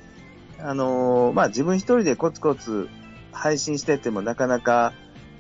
[0.60, 2.90] あのーまあ、自分一人でコツコツ
[3.34, 4.94] 配信しててもなかなか、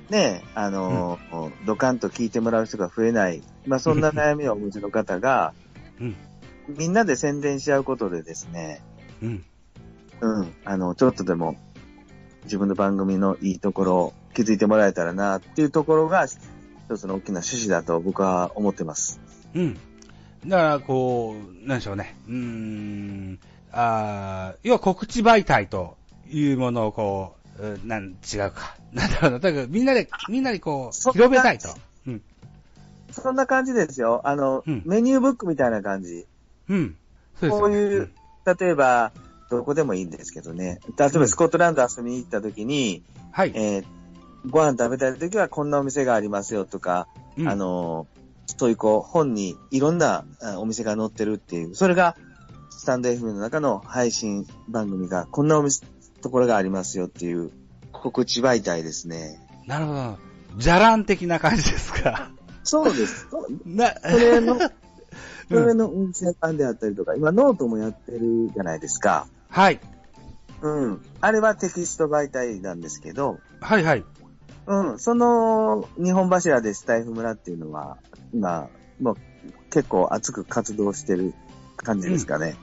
[0.10, 3.42] ね、あのードカンと聞いてもらう人が増えない。
[3.66, 5.54] まあ、そんな悩みをお持ちの方が、
[6.00, 6.16] うん。
[6.68, 8.82] みんなで宣伝し合うことでですね、
[9.22, 9.46] うん。
[10.22, 11.56] うん、あの、ちょっとでも
[12.44, 19.20] 自分の番組のいいところを気づいてもらえたらなっていうところが、一つの大きな趣旨だと僕は思ってます。
[19.54, 19.78] うん。
[20.46, 22.16] だから、こう、なんでしょうね。
[22.28, 23.40] うーん。
[23.72, 25.98] あー要は告知媒体と
[26.30, 28.76] いうものをこう、うなん、違うか。
[28.94, 29.40] なんだろうな。
[29.40, 31.70] だからみんなで、みんなにこう、広めたいと。
[32.08, 32.22] うん。
[33.12, 34.22] そんな感じですよ。
[34.24, 36.26] あの、うんメニューブックみたいな感じ。
[36.70, 36.98] うん。
[37.40, 38.10] そうですこういう、
[38.60, 39.12] 例えば、
[39.50, 40.80] どこでもいいんですけどね。
[40.98, 43.52] 例えばスコットランド遊びに行った時に、はい。
[43.56, 43.86] えー
[44.46, 48.08] ご飯食べたい時はこんなお店がありますよとか、うんあの、
[48.58, 52.16] そういうこう、本にいろんなあお店が載ってるっていう、それが、
[52.70, 55.86] スタンド FM の中の配信番組が、こんなお店、
[56.24, 57.52] ところがありますよっていう
[57.92, 59.40] 告知媒体ですね。
[59.68, 60.18] なるほど。
[60.58, 62.32] じゃらん的な感じですか。
[62.64, 63.28] そうです。
[63.30, 64.70] そ な、れの、そ
[65.52, 69.28] うんれの音声版であったりとか、今ノートもやってるじゃないですか。
[69.50, 69.80] はい。
[70.62, 71.02] うん。
[71.20, 74.06] あれはテキスト媒体なんですけど、はいはい。
[74.66, 75.00] うん。
[75.00, 77.98] その、日本柱でスタイフ村っていうのは、
[78.34, 78.70] 今、
[79.02, 79.16] もう
[79.70, 81.34] 結構熱く活動してる
[81.76, 82.56] 感じですかね。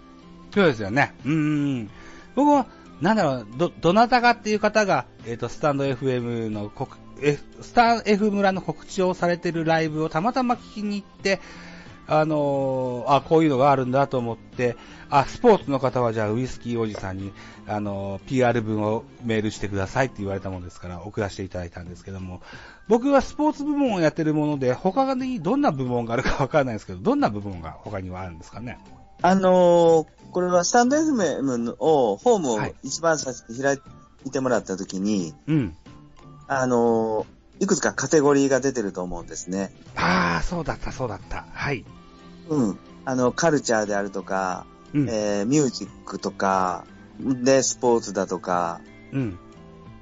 [0.54, 1.14] そうですよね。
[1.26, 1.36] うんう
[1.82, 1.90] ん。
[2.34, 2.66] 僕も、
[3.00, 11.40] なんだろう、ど、どなたかっていう方が、えっ、と、スタンド FM の告、え、スタン F 村の告知をされてるライブをたまたま聞きに行って、
[12.12, 14.76] あのーあ、こういうのがあるんだと思って、
[15.10, 17.32] あ、スポーツの方はじゃあウイスキーおじさんに、
[17.68, 22.42] あのー PR 文をメールしてくださいって言われたもんですから、送らせていただいたんですけども、
[22.88, 28.78] 僕はスポーツ部門をやってるもので、他にどんな部門があるかわからないんですけど、どんな部門が他にはあるんですかね？
[29.22, 33.78] あのーこれはスタンド FM を、ホームをはい一番最初に開
[34.24, 35.76] いてもらった時に、うん。
[36.46, 39.70] あのーいくつかカテゴリーが出てると思うんですね。
[39.94, 41.44] ああ、そうだった、そうだった。
[41.52, 41.84] はい。
[42.48, 42.78] うん。
[43.04, 45.08] あの、カルチャーであるとか、うん。
[45.10, 46.86] えー、ミュージックとか、
[47.20, 48.80] で、スポーツだとか、
[49.12, 49.38] うん。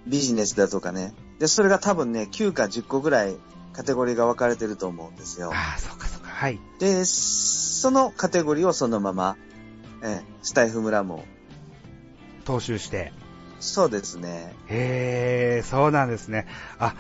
[0.06, 1.14] ビジネスだとかね。
[1.40, 3.36] で、それが多分ね、9か10個ぐらい
[3.72, 5.50] カテゴリーが分かれてると思うんですよ。
[5.52, 6.17] ああ、そうか、そうか。
[6.38, 6.60] はい。
[6.78, 9.36] で、そのカテゴリーをそのまま、
[10.04, 11.24] えースタイフ村も、
[12.44, 13.12] 踏襲して。
[13.58, 14.54] そうですね。
[14.68, 16.46] へえ、そうなんですね。
[16.78, 16.94] あ、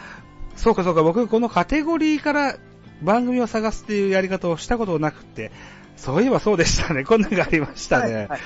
[0.56, 1.04] そうか、そうか。
[1.04, 2.56] 僕、このカテゴリーから
[3.00, 5.52] 番組を探すっていうやり方をしたことなくて、
[5.96, 7.04] そういえばそうでしたね。
[7.04, 8.26] こんなのがありましたね。
[8.28, 8.40] はい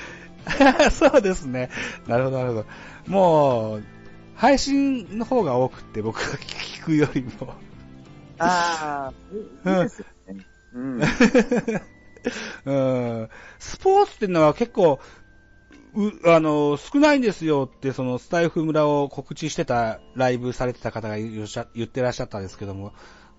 [0.93, 1.71] そうですね。
[2.07, 2.65] なるほど、なるほど。
[3.07, 3.83] もう、
[4.35, 7.55] 配信の方が多くって、僕が聞くよりも。
[8.37, 9.11] あ
[9.65, 10.05] あ、いいです。
[10.73, 11.01] うん。
[12.65, 14.99] うんスポーツっていうのは結構、
[15.93, 21.45] う、あの、少ないんですよって、そのスタイフ村を告知してた、ライブされてた方が言
[21.83, 22.93] ってらっしゃったんですけども、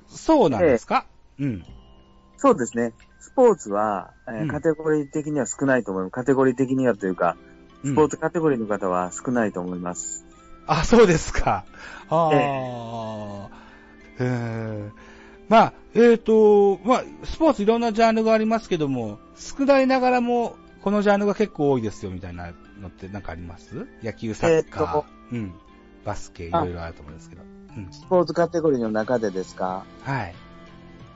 [0.09, 1.07] そうなんですか、
[1.39, 1.65] うん。
[2.37, 2.93] そうですね。
[3.19, 6.13] スポーツは、えーうんカテゴリー的には少ないと思います。
[6.13, 7.37] カテゴリー的にはというか、
[7.83, 10.25] うんスポーツカテゴリーの方は少ないと思います。
[10.67, 11.65] あ、そうですか。
[12.09, 13.51] ああ、
[14.21, 14.93] ええ
[15.49, 23.87] まあ、えっ、と、まあ、スポーツいろんなジャンルがありますけども、少ないながらも、このジャンルが結構多いですよみたいなのってなんかあります？
[24.03, 25.55] 野球、サッカー、えーとうん、
[26.05, 27.43] バスケ、いろいろあると思うんですけど。
[27.77, 27.89] うん。
[27.91, 29.85] スポーツカテゴリーの中でですか？
[30.03, 30.35] はい。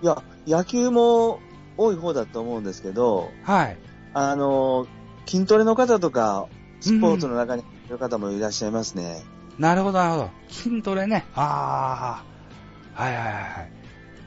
[0.03, 1.41] いや、野球も
[1.77, 3.77] 多い方だと思うんですけど、はい。
[4.15, 4.89] あのー
[5.27, 6.47] 筋トレの方とか、
[6.81, 9.23] スポーツの中にいる方もいらっしゃいますね。
[9.59, 10.31] なるほど、なるほど。
[10.49, 11.27] 筋トレね。
[11.35, 12.25] あ
[12.97, 13.03] あ。
[13.03, 13.73] はいはいはいはい。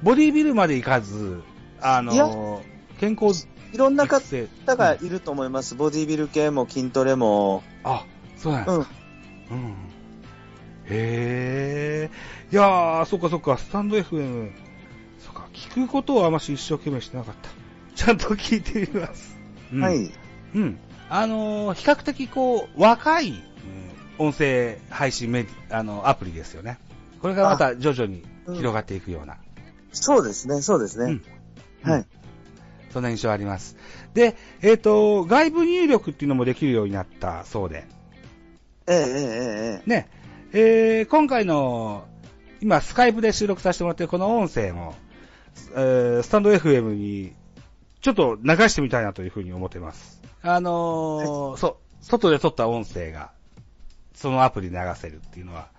[0.04, 1.42] ボディービルまで行かず、
[1.82, 2.62] あの、
[3.00, 4.20] 健康いろんな方
[4.76, 5.76] がいると思います。
[5.76, 7.64] ボディビル系も筋トレも。
[7.84, 8.06] あ、
[8.38, 8.90] そうなんですうんか。。
[9.52, 9.70] うん。
[10.86, 12.10] へえ。
[12.52, 14.52] いやー、そっかそっか、スタンド FM。
[15.20, 17.50] そっか、聞くことはあまし一生懸命してなかった。
[17.96, 19.40] ちゃんと聞いてみます。
[19.72, 19.92] うん、は。
[19.94, 20.12] い。
[20.56, 20.80] うん。
[21.10, 23.42] あのー比較的こう、若い、うん
[24.18, 26.78] 音声配信メディあの、アプリですよね。
[27.22, 28.24] これがまた徐々に
[28.56, 29.38] 広がっていくような。
[29.92, 31.06] そうですね、そうですね。
[31.06, 31.42] うん
[31.84, 32.06] はい。
[32.92, 33.78] そんな印象あります。
[34.14, 37.86] で、えっ、と、外部入力っていうのもできるようになったそうで。
[38.88, 39.06] ええええ
[39.78, 40.10] ええね、
[40.54, 42.06] えー今回の、
[42.62, 44.96] 今、スカイプで収録させてもらってるこの音声も、
[45.74, 47.34] えースタンド FM に、
[48.02, 50.22] ちょっと流してみたいなというふうに思ってます。
[50.42, 53.32] あのーそう、外で撮った音声が、
[54.14, 55.70] そのアプリで流せるっていうのは、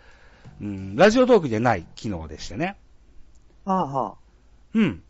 [0.61, 2.77] うん、ラジオトークじゃない機能でしてね。
[3.64, 4.14] はあは
[4.75, 5.02] うん。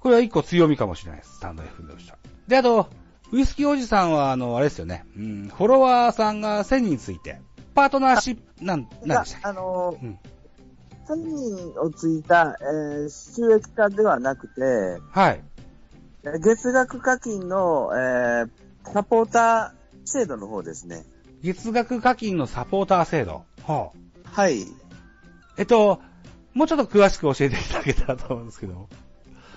[0.00, 2.18] これは一個強みかもしれないです、スタンド FM としては。
[2.48, 2.88] で、あと、
[3.30, 7.40] ウイスキーおじさんは、あの、あれですよね、うん、フォロワーさんが1000人ついて、
[7.74, 8.86] パートナーシップ、なん、い。
[9.06, 11.14] なんでしたあのうんー、1000
[11.74, 15.40] 人をついた、えー収益化ではなくて、はい。
[16.40, 18.50] 月額課金の、えー
[18.92, 21.04] サポーター制度の方ですね。
[21.42, 23.44] 月額課金のサポーター制度。
[23.66, 23.90] は
[24.24, 24.66] あ、はい。
[25.56, 26.00] えっと、
[26.54, 28.88] もうちょっと詳しく教えていただけたらと思うんですけど。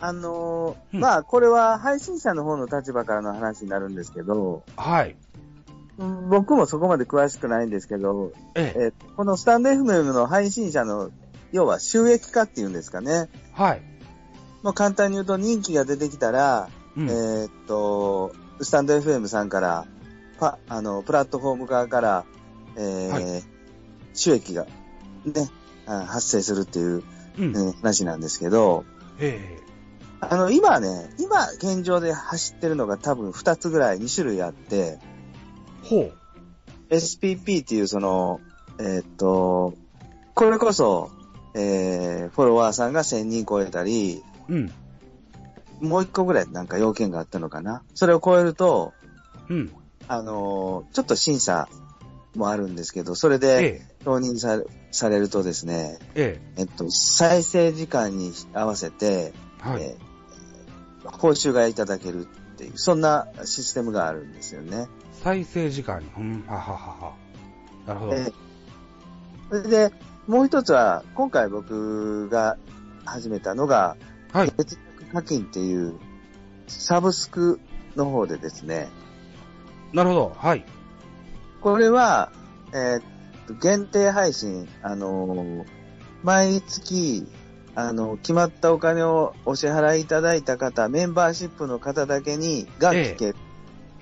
[0.02, 5.16] あのーうんまあ、これは配信者の方の立場からの話になるんですけど、はい。
[5.98, 8.80] うん僕もそこまで詳しくないんですけど、ええ。
[8.80, 11.12] えーこのスタンド FM の配信者の、
[11.52, 13.30] 要は収益化っていうんですかね。
[13.54, 13.82] はい。
[14.62, 17.10] もう簡単に言うと人気が出てきたら、うん。
[17.10, 19.86] えーっと、スタンド FM さんから、
[20.40, 22.26] パ、あの、プラットフォーム側から、
[22.76, 23.42] えーは
[24.14, 24.70] 収益が、ね、
[25.36, 27.04] あ発生するっていう、
[27.38, 27.56] うん。
[27.56, 28.86] うん話なんですけど、
[29.20, 29.60] え
[30.20, 35.00] あの、今ね、今、現状で走ってるのが多分2つぐらい、2種類あって、え
[35.84, 36.14] ほう。
[36.90, 38.40] SPP っていうその、
[38.80, 39.74] えーっと、
[40.34, 41.12] これこそ、
[41.54, 44.72] えー、フォロワーさんが1000人超えたり、うん。
[45.82, 47.84] もう一個ぐらいなんか要件があったのかな。
[47.94, 48.94] それを超えると、
[49.50, 49.72] うん。
[50.08, 51.68] あのーちょっと審査
[52.38, 59.34] もあるんですけど、それでえ承認されされるとですね、えええっと、再生時間に合わせて、
[59.66, 59.84] えはい。
[59.84, 60.16] えー
[61.06, 62.26] 報酬がいただけるっ
[62.58, 64.88] ていう、そんなシステムがあるんですよね。
[65.22, 66.08] 再生時間に。
[66.18, 66.44] うん。
[66.48, 67.14] はははは。
[67.86, 68.16] なるほど。
[68.16, 68.34] えー
[69.48, 69.92] それで、
[70.26, 72.58] もう一つは、今回僕が
[73.06, 73.96] 始めたのが、
[74.34, 74.52] はい。
[74.58, 75.94] 月額課金っていう、
[76.68, 77.60] サブスク
[77.96, 78.90] の方でですね、
[79.94, 80.36] なるほど。
[80.36, 80.66] はい。
[81.66, 82.32] これは、
[82.74, 83.02] えーっ
[83.48, 85.66] と、限定配信、あのー
[86.22, 87.28] 毎月、
[87.74, 93.36] あの、決まったお金をお支払いいただいた方、メンバーシップの方だけに、が聞ける、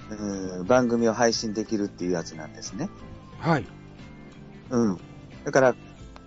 [0.10, 2.90] うん番組を配信できるっていうやつなんですね。
[3.40, 3.66] はい。
[4.70, 5.00] うん。
[5.46, 5.76] だから、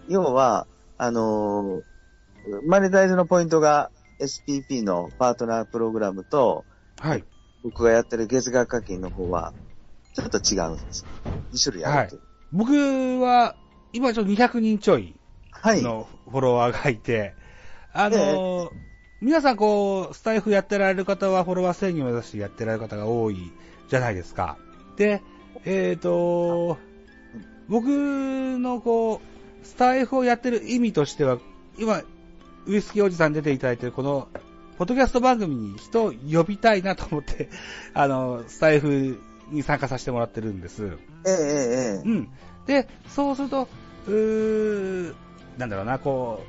[0.09, 0.67] 要は、
[0.97, 6.65] あのーマネタイズのポイントが SPP のパートナープログラムと、
[6.99, 7.25] はい。
[7.63, 9.53] 僕がやってる月額課金の方は、
[10.17, 11.05] ちょっと違うんです。
[11.53, 12.23] 2種類あるという。
[12.53, 13.55] 僕は、
[13.93, 15.15] 今ちょっと200人ちょい
[15.51, 15.83] はい。
[15.83, 17.35] のフォロワーがいて、
[17.93, 18.71] あのー
[19.23, 23.51] 皆さんこう、スタイフやってられる方はフォロワー1000人を目指してやってられる方が多い
[23.89, 24.59] じゃないですか。
[24.97, 25.23] で、
[25.65, 26.77] えっ、と、
[27.69, 29.23] 僕のこ
[29.63, 31.39] う、スタイフをやってる意味としては、
[31.79, 32.03] 今、
[32.67, 34.29] ウイスキーおじさん出ていただいてるこの、
[34.77, 37.49] ポッドキャスト番組に人を呼びたいなと思って、
[37.95, 39.19] あの、スタイフ
[39.51, 40.99] に参加させてもらってるんです。
[41.27, 41.39] ええええ
[42.03, 42.29] ええうん。
[42.67, 43.69] で、そうすると、
[44.07, 45.15] うー、
[45.59, 46.43] なんだろうな、こ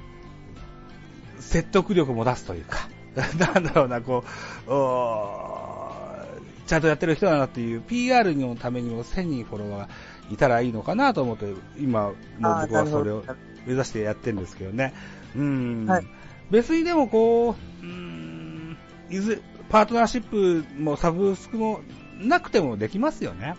[1.40, 4.24] う、説得力も出すというか、 なんだろうな、こ
[4.66, 4.70] う、
[6.68, 9.90] ちゃんとやってる人だなっていう PR のためにも1000人フォロワーが
[10.32, 13.24] いたらいいのかなと思って、今、もう僕はそれを
[13.66, 14.94] 目指してやってるんですけどね。
[15.36, 15.86] うん。
[15.88, 16.06] はい
[16.50, 18.78] 別にでもこう、うん、
[19.10, 21.82] いず、パートナーシップもサブスクも
[22.20, 23.56] なくてもできますよね。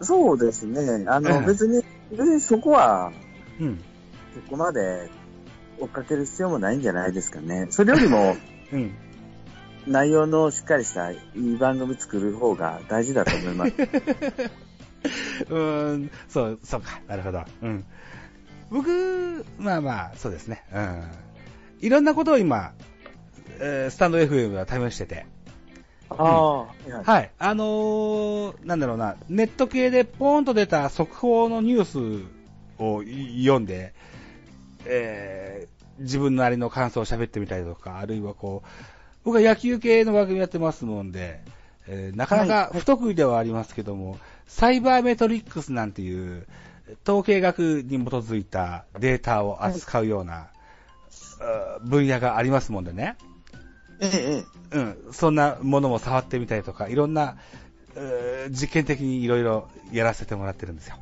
[0.00, 1.04] そうですね。
[1.06, 3.12] あの、うん別に、別にそこは、
[3.60, 3.80] うん。
[4.34, 5.08] そこまで
[5.78, 7.68] 追っかける必要もないんじゃないですかね。
[7.70, 8.36] それよりも、
[8.72, 8.94] うん。
[9.86, 13.72] 内容のしっかりしたいい番組作る方が大事だと思います。
[15.50, 17.44] うーん、そう、そうか、なるほど。
[17.62, 17.84] うん。
[18.70, 20.64] 僕、まあまあ、そうですね。
[20.72, 21.02] うん。
[21.80, 22.72] いろんなことを今、
[23.58, 25.26] えースタンド FM は試してて。
[26.18, 27.30] ああ、はいはいはい。
[27.38, 32.24] あのーなんだろうな、ネット系でポーンと出た速報のニュース
[32.78, 33.92] を読んで、
[34.86, 38.68] えー自分なりの感想を喋ってみたりとか、あるいはこう、
[39.24, 41.40] 僕は野球系の番組やってますもんで、
[41.86, 46.46] えーなかなか不得意ではありますけども、サイバーメトリックスなんていう、
[47.06, 50.48] 統計学に基づいたデータを扱うような、
[51.40, 53.16] あー分野がありますもんでね。
[54.00, 54.78] ええ、ええ。
[54.78, 57.36] うん、そんなものも触ってみたりとか、いろんな、
[57.94, 60.96] うー実験的にいろいろやらせてもらってるんですよ。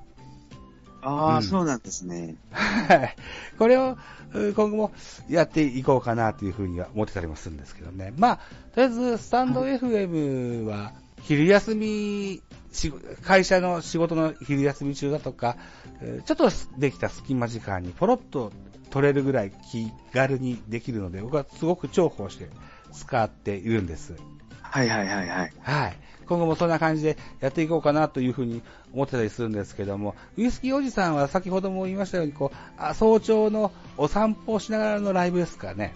[1.03, 2.37] ああ、うんそうなんですね。
[2.53, 3.17] はい。
[3.59, 3.97] これを、
[4.35, 4.93] う今後も
[5.29, 8.13] やっていこうかなというふうには思ってたりもするんですけどね。
[8.17, 8.37] まあ、
[8.75, 15.57] とりあえず、スタンド FM は、昼休み、し会社の仕事の昼休み中だとか、
[16.01, 18.53] えーちょっとできた隙間時間にポロッと
[18.91, 22.49] 取れるぐらい気軽にできるので、僕はすごく重宝して
[22.93, 24.15] 使っているんです。
[24.63, 25.53] はいはいはいはい。
[25.61, 25.97] はい。
[26.27, 28.63] 今後もそんな感じでやっていこうかなというふうに
[28.93, 35.95] 思ってたりするんですけども、ウイスキーおじさんは先ほども言いましたように、こう、あ早朝のお散歩をしながらのライブですかね。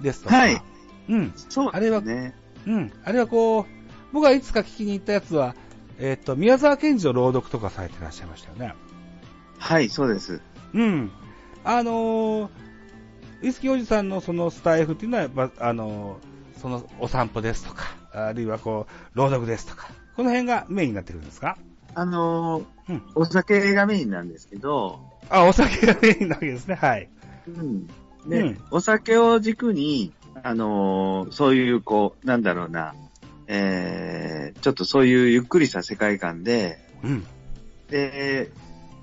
[0.00, 0.36] ですとか。
[0.36, 0.62] はい。
[1.08, 1.32] うん。
[1.48, 2.34] そうあれはね。
[2.66, 2.92] うん。
[3.04, 3.64] あれはこう、
[4.12, 5.54] 僕がいつか聞きに行ったやつは、
[5.98, 8.74] えっ、と、宮沢賢治の朗読とかされてらっしゃいましたよね。
[9.58, 10.40] はい、そうです。
[10.72, 11.10] うん。
[11.62, 12.50] あのーウ
[13.42, 16.30] イスキーおじさんのそのスタイフっていうのは、やっぱ、あのー
[16.60, 21.56] そのお散歩ですとか、あるいはこう、朗読ですとか、この辺がメインになってるんですか？
[21.94, 23.02] あのーうん。
[23.14, 26.74] お酒がメインなんですけど、あ、お酒がメインなわけですね。
[26.74, 27.08] はい。
[27.48, 27.86] うん。
[28.28, 30.12] で、うんお酒を軸に、
[30.42, 32.94] あのーそういう、こう、なんだろうな、
[33.46, 37.26] えー、ちょっとそういうゆっくりした世界観で、うん。
[37.88, 38.50] で、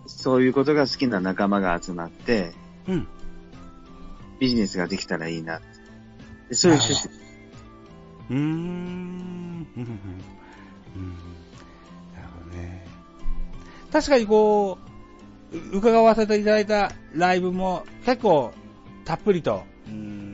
[0.06, 2.52] そういうことが好きな仲間が集まって、
[2.88, 3.08] うん。
[4.40, 5.62] ビジネスができたらいいな。
[6.50, 7.16] でそういう趣旨。
[8.30, 8.40] うーん。
[8.40, 9.68] うん。
[10.96, 11.14] うん
[12.16, 12.86] なるほどね
[13.92, 14.78] 確かにこ
[15.74, 18.52] う、伺わせていただいたライブも結構
[19.06, 20.28] たっぷりと、うーん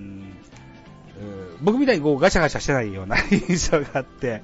[1.61, 4.43] 僕みたいにこうガシャガシャしてないような印象があって、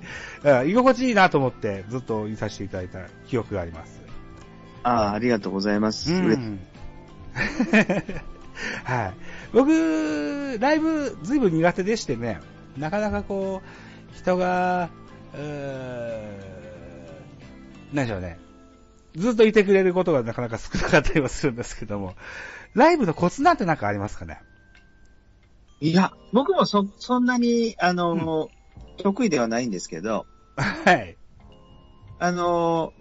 [0.65, 3.99] 居心地いいなと思ってずっといさせていただいた記憶があります。
[4.83, 6.13] ああ、ありがとうございます。
[6.13, 6.59] うん、
[8.85, 9.13] はい。
[9.53, 12.39] 僕、ライブずいぶん苦手でしてね、
[12.77, 14.89] なかなかこう、人が、
[15.33, 16.59] うー
[17.93, 18.39] 何でしょうね。
[19.15, 22.15] ずっといてくれることがなかなか少なかったりはするんですけども、
[22.73, 24.41] ライブのコツなんてなんかありますかね？
[25.81, 28.47] いや、僕もそ、そんなに、あの、うん、
[28.97, 31.17] 得意ではないんですけど、はい。
[32.19, 32.93] あの、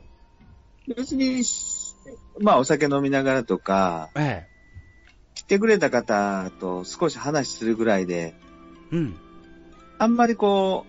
[0.86, 1.42] 別に、
[2.40, 4.47] まあお酒飲みながらとか、ええ。
[5.48, 8.34] 来てくれた方と少し話するぐらいで、
[8.92, 9.16] うん。
[9.96, 10.84] あんまりこ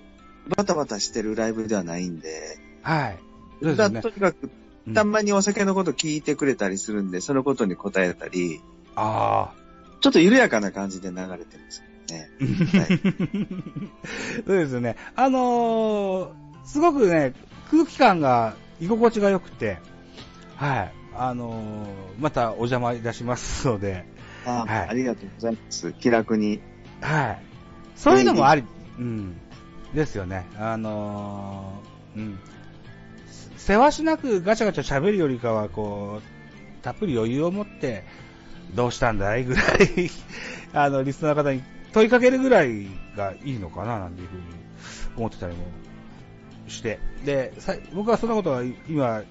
[0.47, 3.19] う、バタバタしてるライブではないんで、はい。
[3.61, 4.01] そうですね。
[4.01, 4.49] とにかく、
[4.93, 8.59] たまにお酒のこと聞いてくれたりするんで、そのことに答えたり、
[8.97, 9.59] ああ。
[10.01, 11.81] ちょっと緩やかな感じで流れてます
[12.11, 12.29] ね。
[12.79, 12.99] はい、
[14.45, 14.97] そうですね。
[15.15, 17.33] あのー、すごくね、
[17.71, 19.77] 空気感が居心地が良くて、
[20.57, 20.93] はい。
[21.15, 25.93] あのー、またお邪魔いたしますので、あ,、はい、ありがとうございます。
[25.93, 26.61] 気楽に。
[27.01, 27.39] はい。
[27.95, 28.63] そういうのもあり、
[28.97, 29.35] うん。
[29.93, 30.45] ですよね。
[30.57, 32.39] あのー、うん。
[33.57, 38.03] せわしなくガチャガチャ喋るよりかは、こう、たっぷり余裕を持って、
[38.75, 39.65] どうしたんだいぐらい
[40.73, 44.43] あの、リスナーの方に問いかけるぐらいがいいのかな、なんていうふうに
[45.17, 45.63] 思ってたりも
[46.67, 46.99] して。
[47.25, 47.53] で、
[47.93, 49.23] 僕はそんなことは今、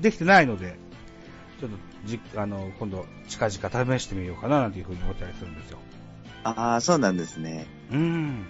[0.00, 0.76] できてないので、
[1.60, 1.76] ちょっと
[2.06, 5.78] じ、あの、今度、近々試してみようかな、なんていうふうに思ったりするんですよ。
[6.44, 7.66] ああ、そうなんですね。
[7.90, 8.46] うん。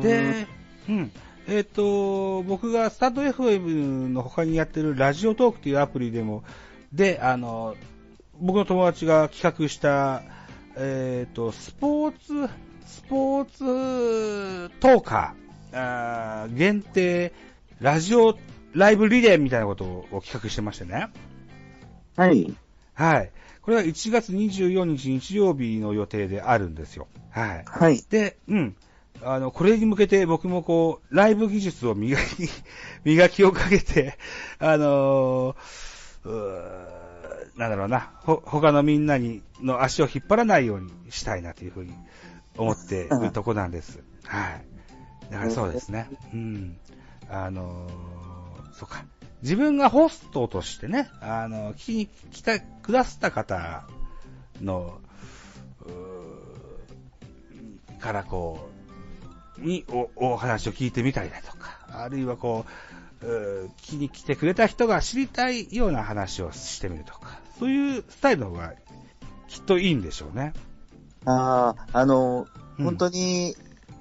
[0.00, 0.46] で、
[0.88, 1.10] うん。
[1.48, 6.42] えっ、ー、と、僕がスタンド FM の他にやってるラジオトークというアプリでも、
[6.92, 7.76] で、あの、
[8.40, 10.22] 僕の友達が企画した、
[10.76, 12.52] えっ、ー、と、スポーツ、
[12.84, 17.32] スポーツトーカー、あー限定、
[17.80, 18.36] ラジオ、
[18.72, 21.08] ライブリレーみたいなことを企画してましてね。
[22.16, 22.54] はい。
[22.96, 23.30] はい。
[23.60, 27.08] これは1月24日日曜日の予定であるんですよ。
[27.30, 27.64] はい。
[27.66, 28.02] はい。
[28.08, 28.76] で、うん。
[29.22, 32.48] あの、これに向けて僕もこう、ライブ技術を磨き、
[33.04, 34.18] 磨きをかけて、
[34.58, 41.92] あのー、なんだろうな、ほ、他のみんなに、の足を引っ張らないようにしたいなというふうに
[42.56, 44.00] 思っているとこなんです。
[44.24, 44.64] はい。
[45.30, 46.08] だからそうですね。
[46.32, 46.78] うん。
[47.28, 49.04] あのー、そうか。
[49.42, 53.86] 自分がホストとしてね、あの、聞きに来た、くださった方
[54.62, 55.00] の、
[57.98, 58.68] からこ
[59.58, 62.64] う、にお、お話を聞いてみたりだとか、あるいはこ
[63.22, 68.74] う、う聞きに来てくれた人が知りたいような話をしてみるとか、そういうスタイルの方が
[69.48, 70.52] きっといいんでしょうね。
[71.24, 72.46] ああ、あの、
[72.78, 73.56] うん、本当に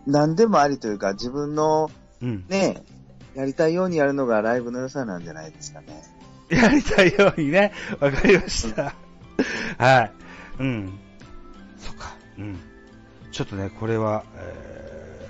[0.05, 1.89] 何でもありというか、自分の、
[2.21, 2.94] ね、うん、
[3.35, 6.03] やりたいようにやるのがライブの良さなんじゃないですかね。
[6.49, 8.93] やりたいようにね、わかりました。
[9.77, 10.11] はい。
[10.59, 10.99] うん。
[11.77, 12.15] そっか。
[12.37, 12.59] うん。
[13.31, 15.29] ちょっとね、これは、え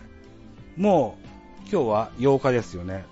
[0.78, 3.06] ー、もう、今日は8日ですよね。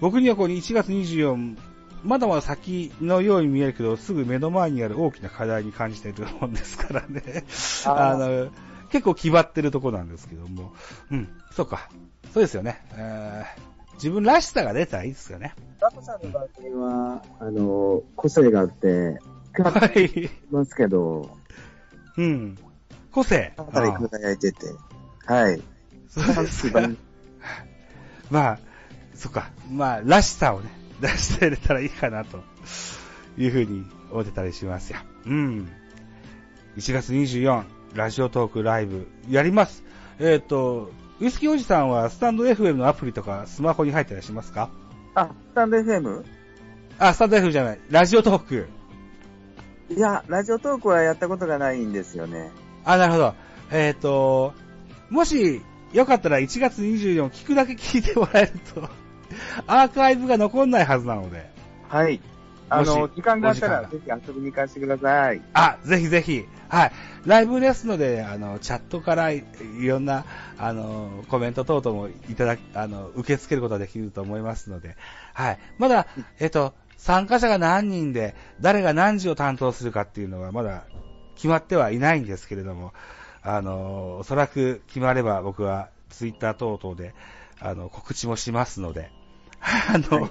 [0.00, 1.56] 僕にはこう1月24
[2.04, 7.44] まだまだ先のように見えるけど、すぐ目の前にある大きな課題に感じているもんですからね。
[7.86, 8.50] あ の、
[8.90, 10.72] 結構決まってるとこなんですけども。
[11.10, 11.88] うん、そうか。
[12.32, 12.84] そうですよね。
[12.92, 13.67] えー、
[13.98, 15.54] 自分らしさが出たらいいですよね。
[15.80, 19.18] ラコさんの番組は、あの、個性があって、
[19.52, 20.30] はい。
[20.50, 21.36] ますけど。
[22.16, 22.56] うん。
[23.10, 23.52] 個性。
[23.56, 24.66] かなり輝いてて。
[25.26, 25.60] はい。
[26.08, 26.88] そうですか。
[28.30, 28.58] まあ、
[29.14, 29.50] そっか。
[29.70, 30.70] まあ、らしさをね、
[31.00, 32.40] 出してれたらいいかなと
[33.36, 35.00] いうふうに思ってたりしますよ。
[35.26, 35.68] うん。
[36.76, 39.82] 1月24、ラジオトークライブやります。
[40.20, 44.70] えっ、ー、と、ウイスキーおじさんはスタンド FM のアプリとかスマホに入ったりしますか？
[45.14, 46.24] あ、スタンド FM?
[46.98, 47.80] あ、スタンド FM じゃない。
[47.90, 48.68] ラジオトーク。
[49.90, 52.52] いや、ラジオトークはやったことがないんですよね。
[52.84, 53.34] あ、なるほど。
[53.72, 54.52] えっ、ー、と、
[55.10, 55.62] もし、
[55.92, 58.88] よかったら1月24聞くだけ聞いてもらえると
[59.66, 61.50] アーカイブが残んないはずなので。
[61.88, 62.20] はい。
[62.70, 65.42] あの、時間があったら、ぜひ遊びに行かせてください。
[65.52, 66.46] あ、ぜひぜひ。
[66.68, 66.92] はい。
[67.24, 69.44] ライブですので、あの、チャットからい
[69.80, 70.24] ろんな、
[70.58, 74.96] あの、コメント等々もいただき、あの、受け付けることができると思いますので、
[75.34, 75.58] はい。
[75.78, 76.06] まだ、
[76.38, 80.84] えっと、参加者が何人で、誰が何時を担当するかっていうのはまだ
[81.36, 82.92] 決まってはいないんですけれども、
[83.42, 87.14] あの、おそらく決まれば僕はツイッター等々で、
[87.60, 89.10] あの、告知もしますので、
[89.60, 90.30] あの、はい、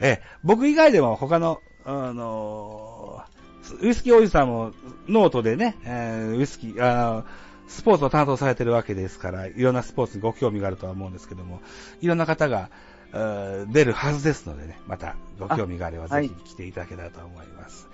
[0.00, 3.32] えー僕以外でも他の、あのー
[3.80, 4.72] ウイスキーおじさんも
[5.08, 7.24] ノートでね、えーウイスキー、あの
[7.68, 11.60] スポーツを担当されてるわけですから、いろんなスポーツにご興味があるとは思うんですけども、
[12.00, 12.70] いろんな方が、
[13.12, 17.88] えー出るはずですのでね、またご興味があればあぜひ来ていただけたらと思います。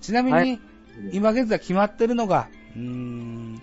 [0.00, 0.60] ちなみに、はい
[1.12, 3.62] 今現在決まってるのが、うーん、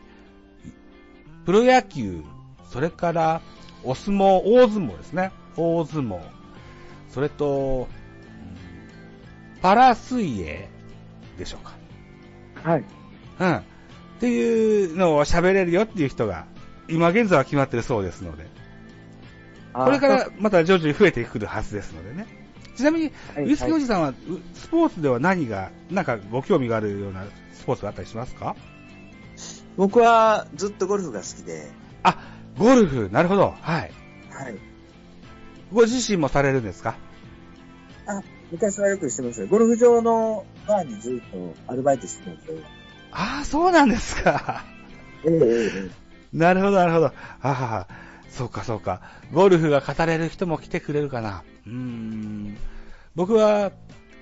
[1.45, 2.24] プロ野球、
[2.72, 3.41] それから、
[3.84, 5.32] お相撲、大相撲ですね。
[5.55, 6.20] 大相撲。
[7.09, 8.07] それと、うん
[9.62, 10.70] パラ水泳
[11.38, 12.70] でしょうか。
[12.70, 12.84] はい。
[13.39, 13.55] うん。
[13.55, 13.62] っ
[14.20, 16.45] ていうのを喋れるよっていう人が、
[16.88, 18.47] 今現在は決まってるそうですので、
[19.74, 22.26] これからまた徐々に増えてくるはずですのでね。
[22.76, 24.14] ちなみに、はいウイスキーおじさんは、う
[24.53, 28.55] スポーツでは何が、なんかご興味があるようなスポーツがあったりしますか？
[29.76, 31.68] 僕はずっとゴルフが好きで、
[32.01, 32.18] あ、
[32.58, 33.53] ゴルフ、なるほど。
[33.62, 33.91] はい。
[34.32, 34.55] はい。
[35.72, 36.91] ご自身もされるんですか？
[36.91, 36.95] あ、
[38.51, 39.47] 昔はよくしてましたよ。
[39.47, 42.63] ゴルフ場のバーにずっとアルバイトしてたんで。
[43.11, 44.63] ああ、そうなんですか。
[45.25, 47.05] えええええなるほど、なるほど。
[47.07, 47.87] ああ、
[48.29, 49.01] そうか、そうか。
[49.33, 51.43] ゴルフが語れる人も来てくれるかな。
[51.65, 52.57] うーん。
[53.15, 53.71] 僕は、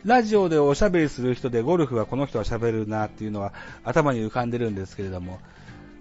[0.03, 3.53] ラジオでおしゃべりする人で、ゴルフはこの人は喋るなっていうのは
[3.83, 5.39] 頭に浮かんでるんですけれども、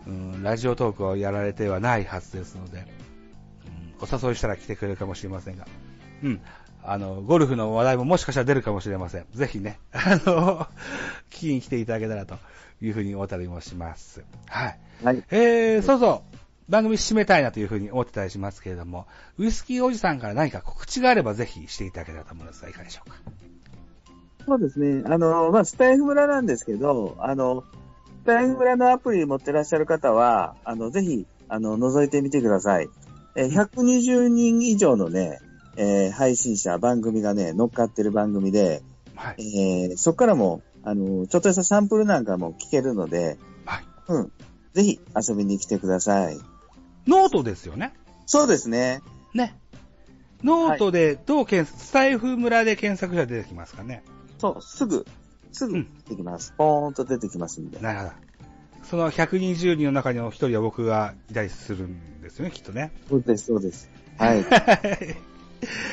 [0.06, 2.86] うん、ラジオトークをやられてはないはずですので、
[4.00, 5.66] うん、お誘いしたら来てくれるかもしれませんが、
[6.22, 6.40] うん。
[6.86, 9.26] あの、ゴルフの話題ももしかしたら出るかもしれません。
[9.32, 10.66] ぜひね、 あの、
[11.30, 12.36] 聞きに来ていただけたらと
[12.82, 14.22] いうふうに思ったりもします。
[14.46, 14.78] はい。
[15.02, 15.24] えはい。
[15.30, 16.36] えー、そうそう。
[16.68, 19.06] 番組締めたいなというふうに思ってたりしますけれども、
[19.38, 23.16] ウイスキーおじさんから何か告知があればぜひしていただけたらと思うんですが、いかがでしょうか？
[24.46, 25.02] そうですね。
[25.06, 27.64] あの、まあ、スタイフ村なんですけど、あの、
[28.22, 32.88] スタイフ村のアプリ持ってらっしゃる方は、あの、ぜひ、あの、覗いてみてください。
[33.36, 35.40] えー、120人以上のね、
[35.76, 38.82] えー配信者、番組がね、乗っかってる番組で、
[39.14, 39.58] はい。
[39.58, 43.84] えーそこからも、あの、ちょっとしたサンプルなんかも聞けるので、はい。
[44.08, 44.32] うん。
[44.74, 46.38] ぜひ遊びに来てください。
[47.06, 47.94] ノートですよね。
[48.26, 49.02] そうですね。
[49.34, 49.56] ね。
[50.42, 54.02] ノートでどう検索、スタイフ村で検索したら出てきますかね。
[54.38, 55.06] そう、すぐ、
[55.52, 56.52] すぐうん出てきます。
[56.58, 57.78] ポーンと出てきますんで。
[57.80, 58.10] なるほど。
[58.84, 62.92] その120人の中の一人は僕がいたりするんですよね、きっとね。
[63.08, 63.90] そうです、そうです。
[64.18, 64.44] はい。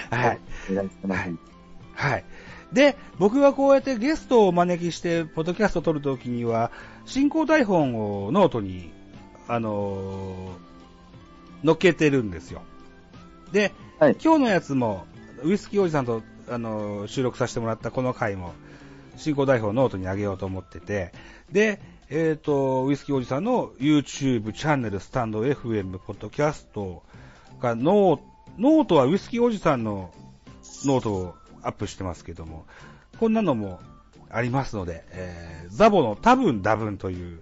[0.09, 0.39] はい。
[1.07, 1.35] はい
[1.93, 2.25] はい。
[2.73, 6.71] で、僕はこうやってゲストをお招きして、ポッドキャストを撮るときには、
[7.05, 8.91] 進行台本をノートに、
[9.47, 10.71] あのー
[11.63, 12.63] 載っけてるんですよ。
[13.51, 15.05] で、はい今日のやつも、
[15.43, 18.53] ウイスキーおじさんと、あのー収録させてもらったこの回も、
[19.17, 21.11] 進行台本をノートに上げようと思ってて、
[21.51, 27.03] で、えっ、と、ウイスキーおじさんの YouTube チャンネル、スタンド FM、ポッドキャスト
[27.61, 30.11] がノーノートはウイスキーおじさんの
[30.85, 32.65] ノートをアップしてますけども、
[33.19, 33.79] こんなのも
[34.29, 37.41] ありますので、えーザボの多分多分という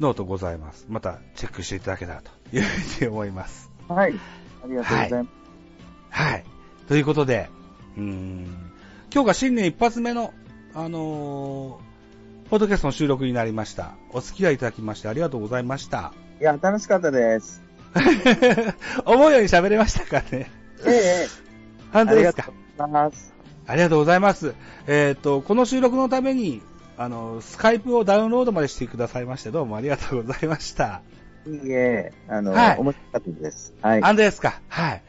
[0.00, 0.86] ノートございます。
[0.88, 3.70] またチェックしていただけたらというふうに思います。
[3.88, 4.14] はい。
[4.64, 5.28] ありがとうございます。
[6.10, 6.44] はい。
[6.88, 7.48] ということで、
[7.96, 8.72] うーん、
[9.12, 10.34] 今日が新年一発目の、
[10.74, 11.90] あのー
[12.50, 13.94] ポッドキャストの収録になりました。
[14.10, 16.12] お付き合いいただきましてありがとうございました。
[16.40, 17.62] いや、楽しかったです。
[19.04, 20.50] 思うように喋れましたかね
[20.86, 21.28] ええ
[21.92, 22.50] 本当ですか？
[23.66, 24.54] ありがとうございます。
[24.86, 26.62] えっ、と、この収録のために、
[26.96, 31.02] あの、スカイプをダウンロードまでしてくださいまして、どうもありがとうございました。
[31.46, 33.74] いいえ、あの、はい面白かったです。
[33.82, 34.02] はい。
[34.02, 34.60] あんですか？
[34.68, 35.02] はい。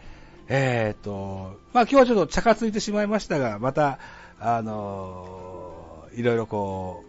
[0.47, 3.99] えっ、と、まあ今日はちょっと茶化ついてしまいましたが、また、
[4.39, 7.03] あのいろいろこ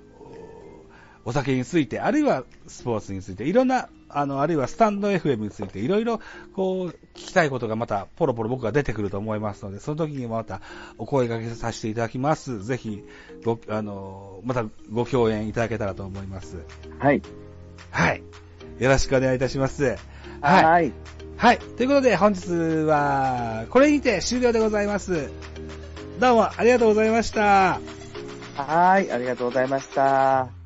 [1.25, 6.21] う、お酒について、あるいはスポーツについて、いろんな、あの、あるいはスタンド FM について、いろいろ、
[6.55, 10.61] こう、聞きたいことがまた、ポロポロ僕が出てくると思いますので、その時にまた、
[10.99, 12.63] お声掛けさせていただきます。
[12.65, 13.05] ぜひ、
[13.45, 16.59] ご、あの、また、ご共演いただけたらと思います。
[16.99, 17.23] はい。
[17.91, 18.23] はい。
[18.79, 19.97] よろしくお願いいたします。
[20.41, 20.65] はい。
[20.65, 20.93] はい。
[21.37, 21.59] はい。
[21.59, 22.51] ということで、本日
[22.85, 25.31] は、これにて終了でございます。
[26.21, 27.81] どうもありがとうございました。
[28.57, 29.11] はい。
[29.11, 30.62] ありがとうございました。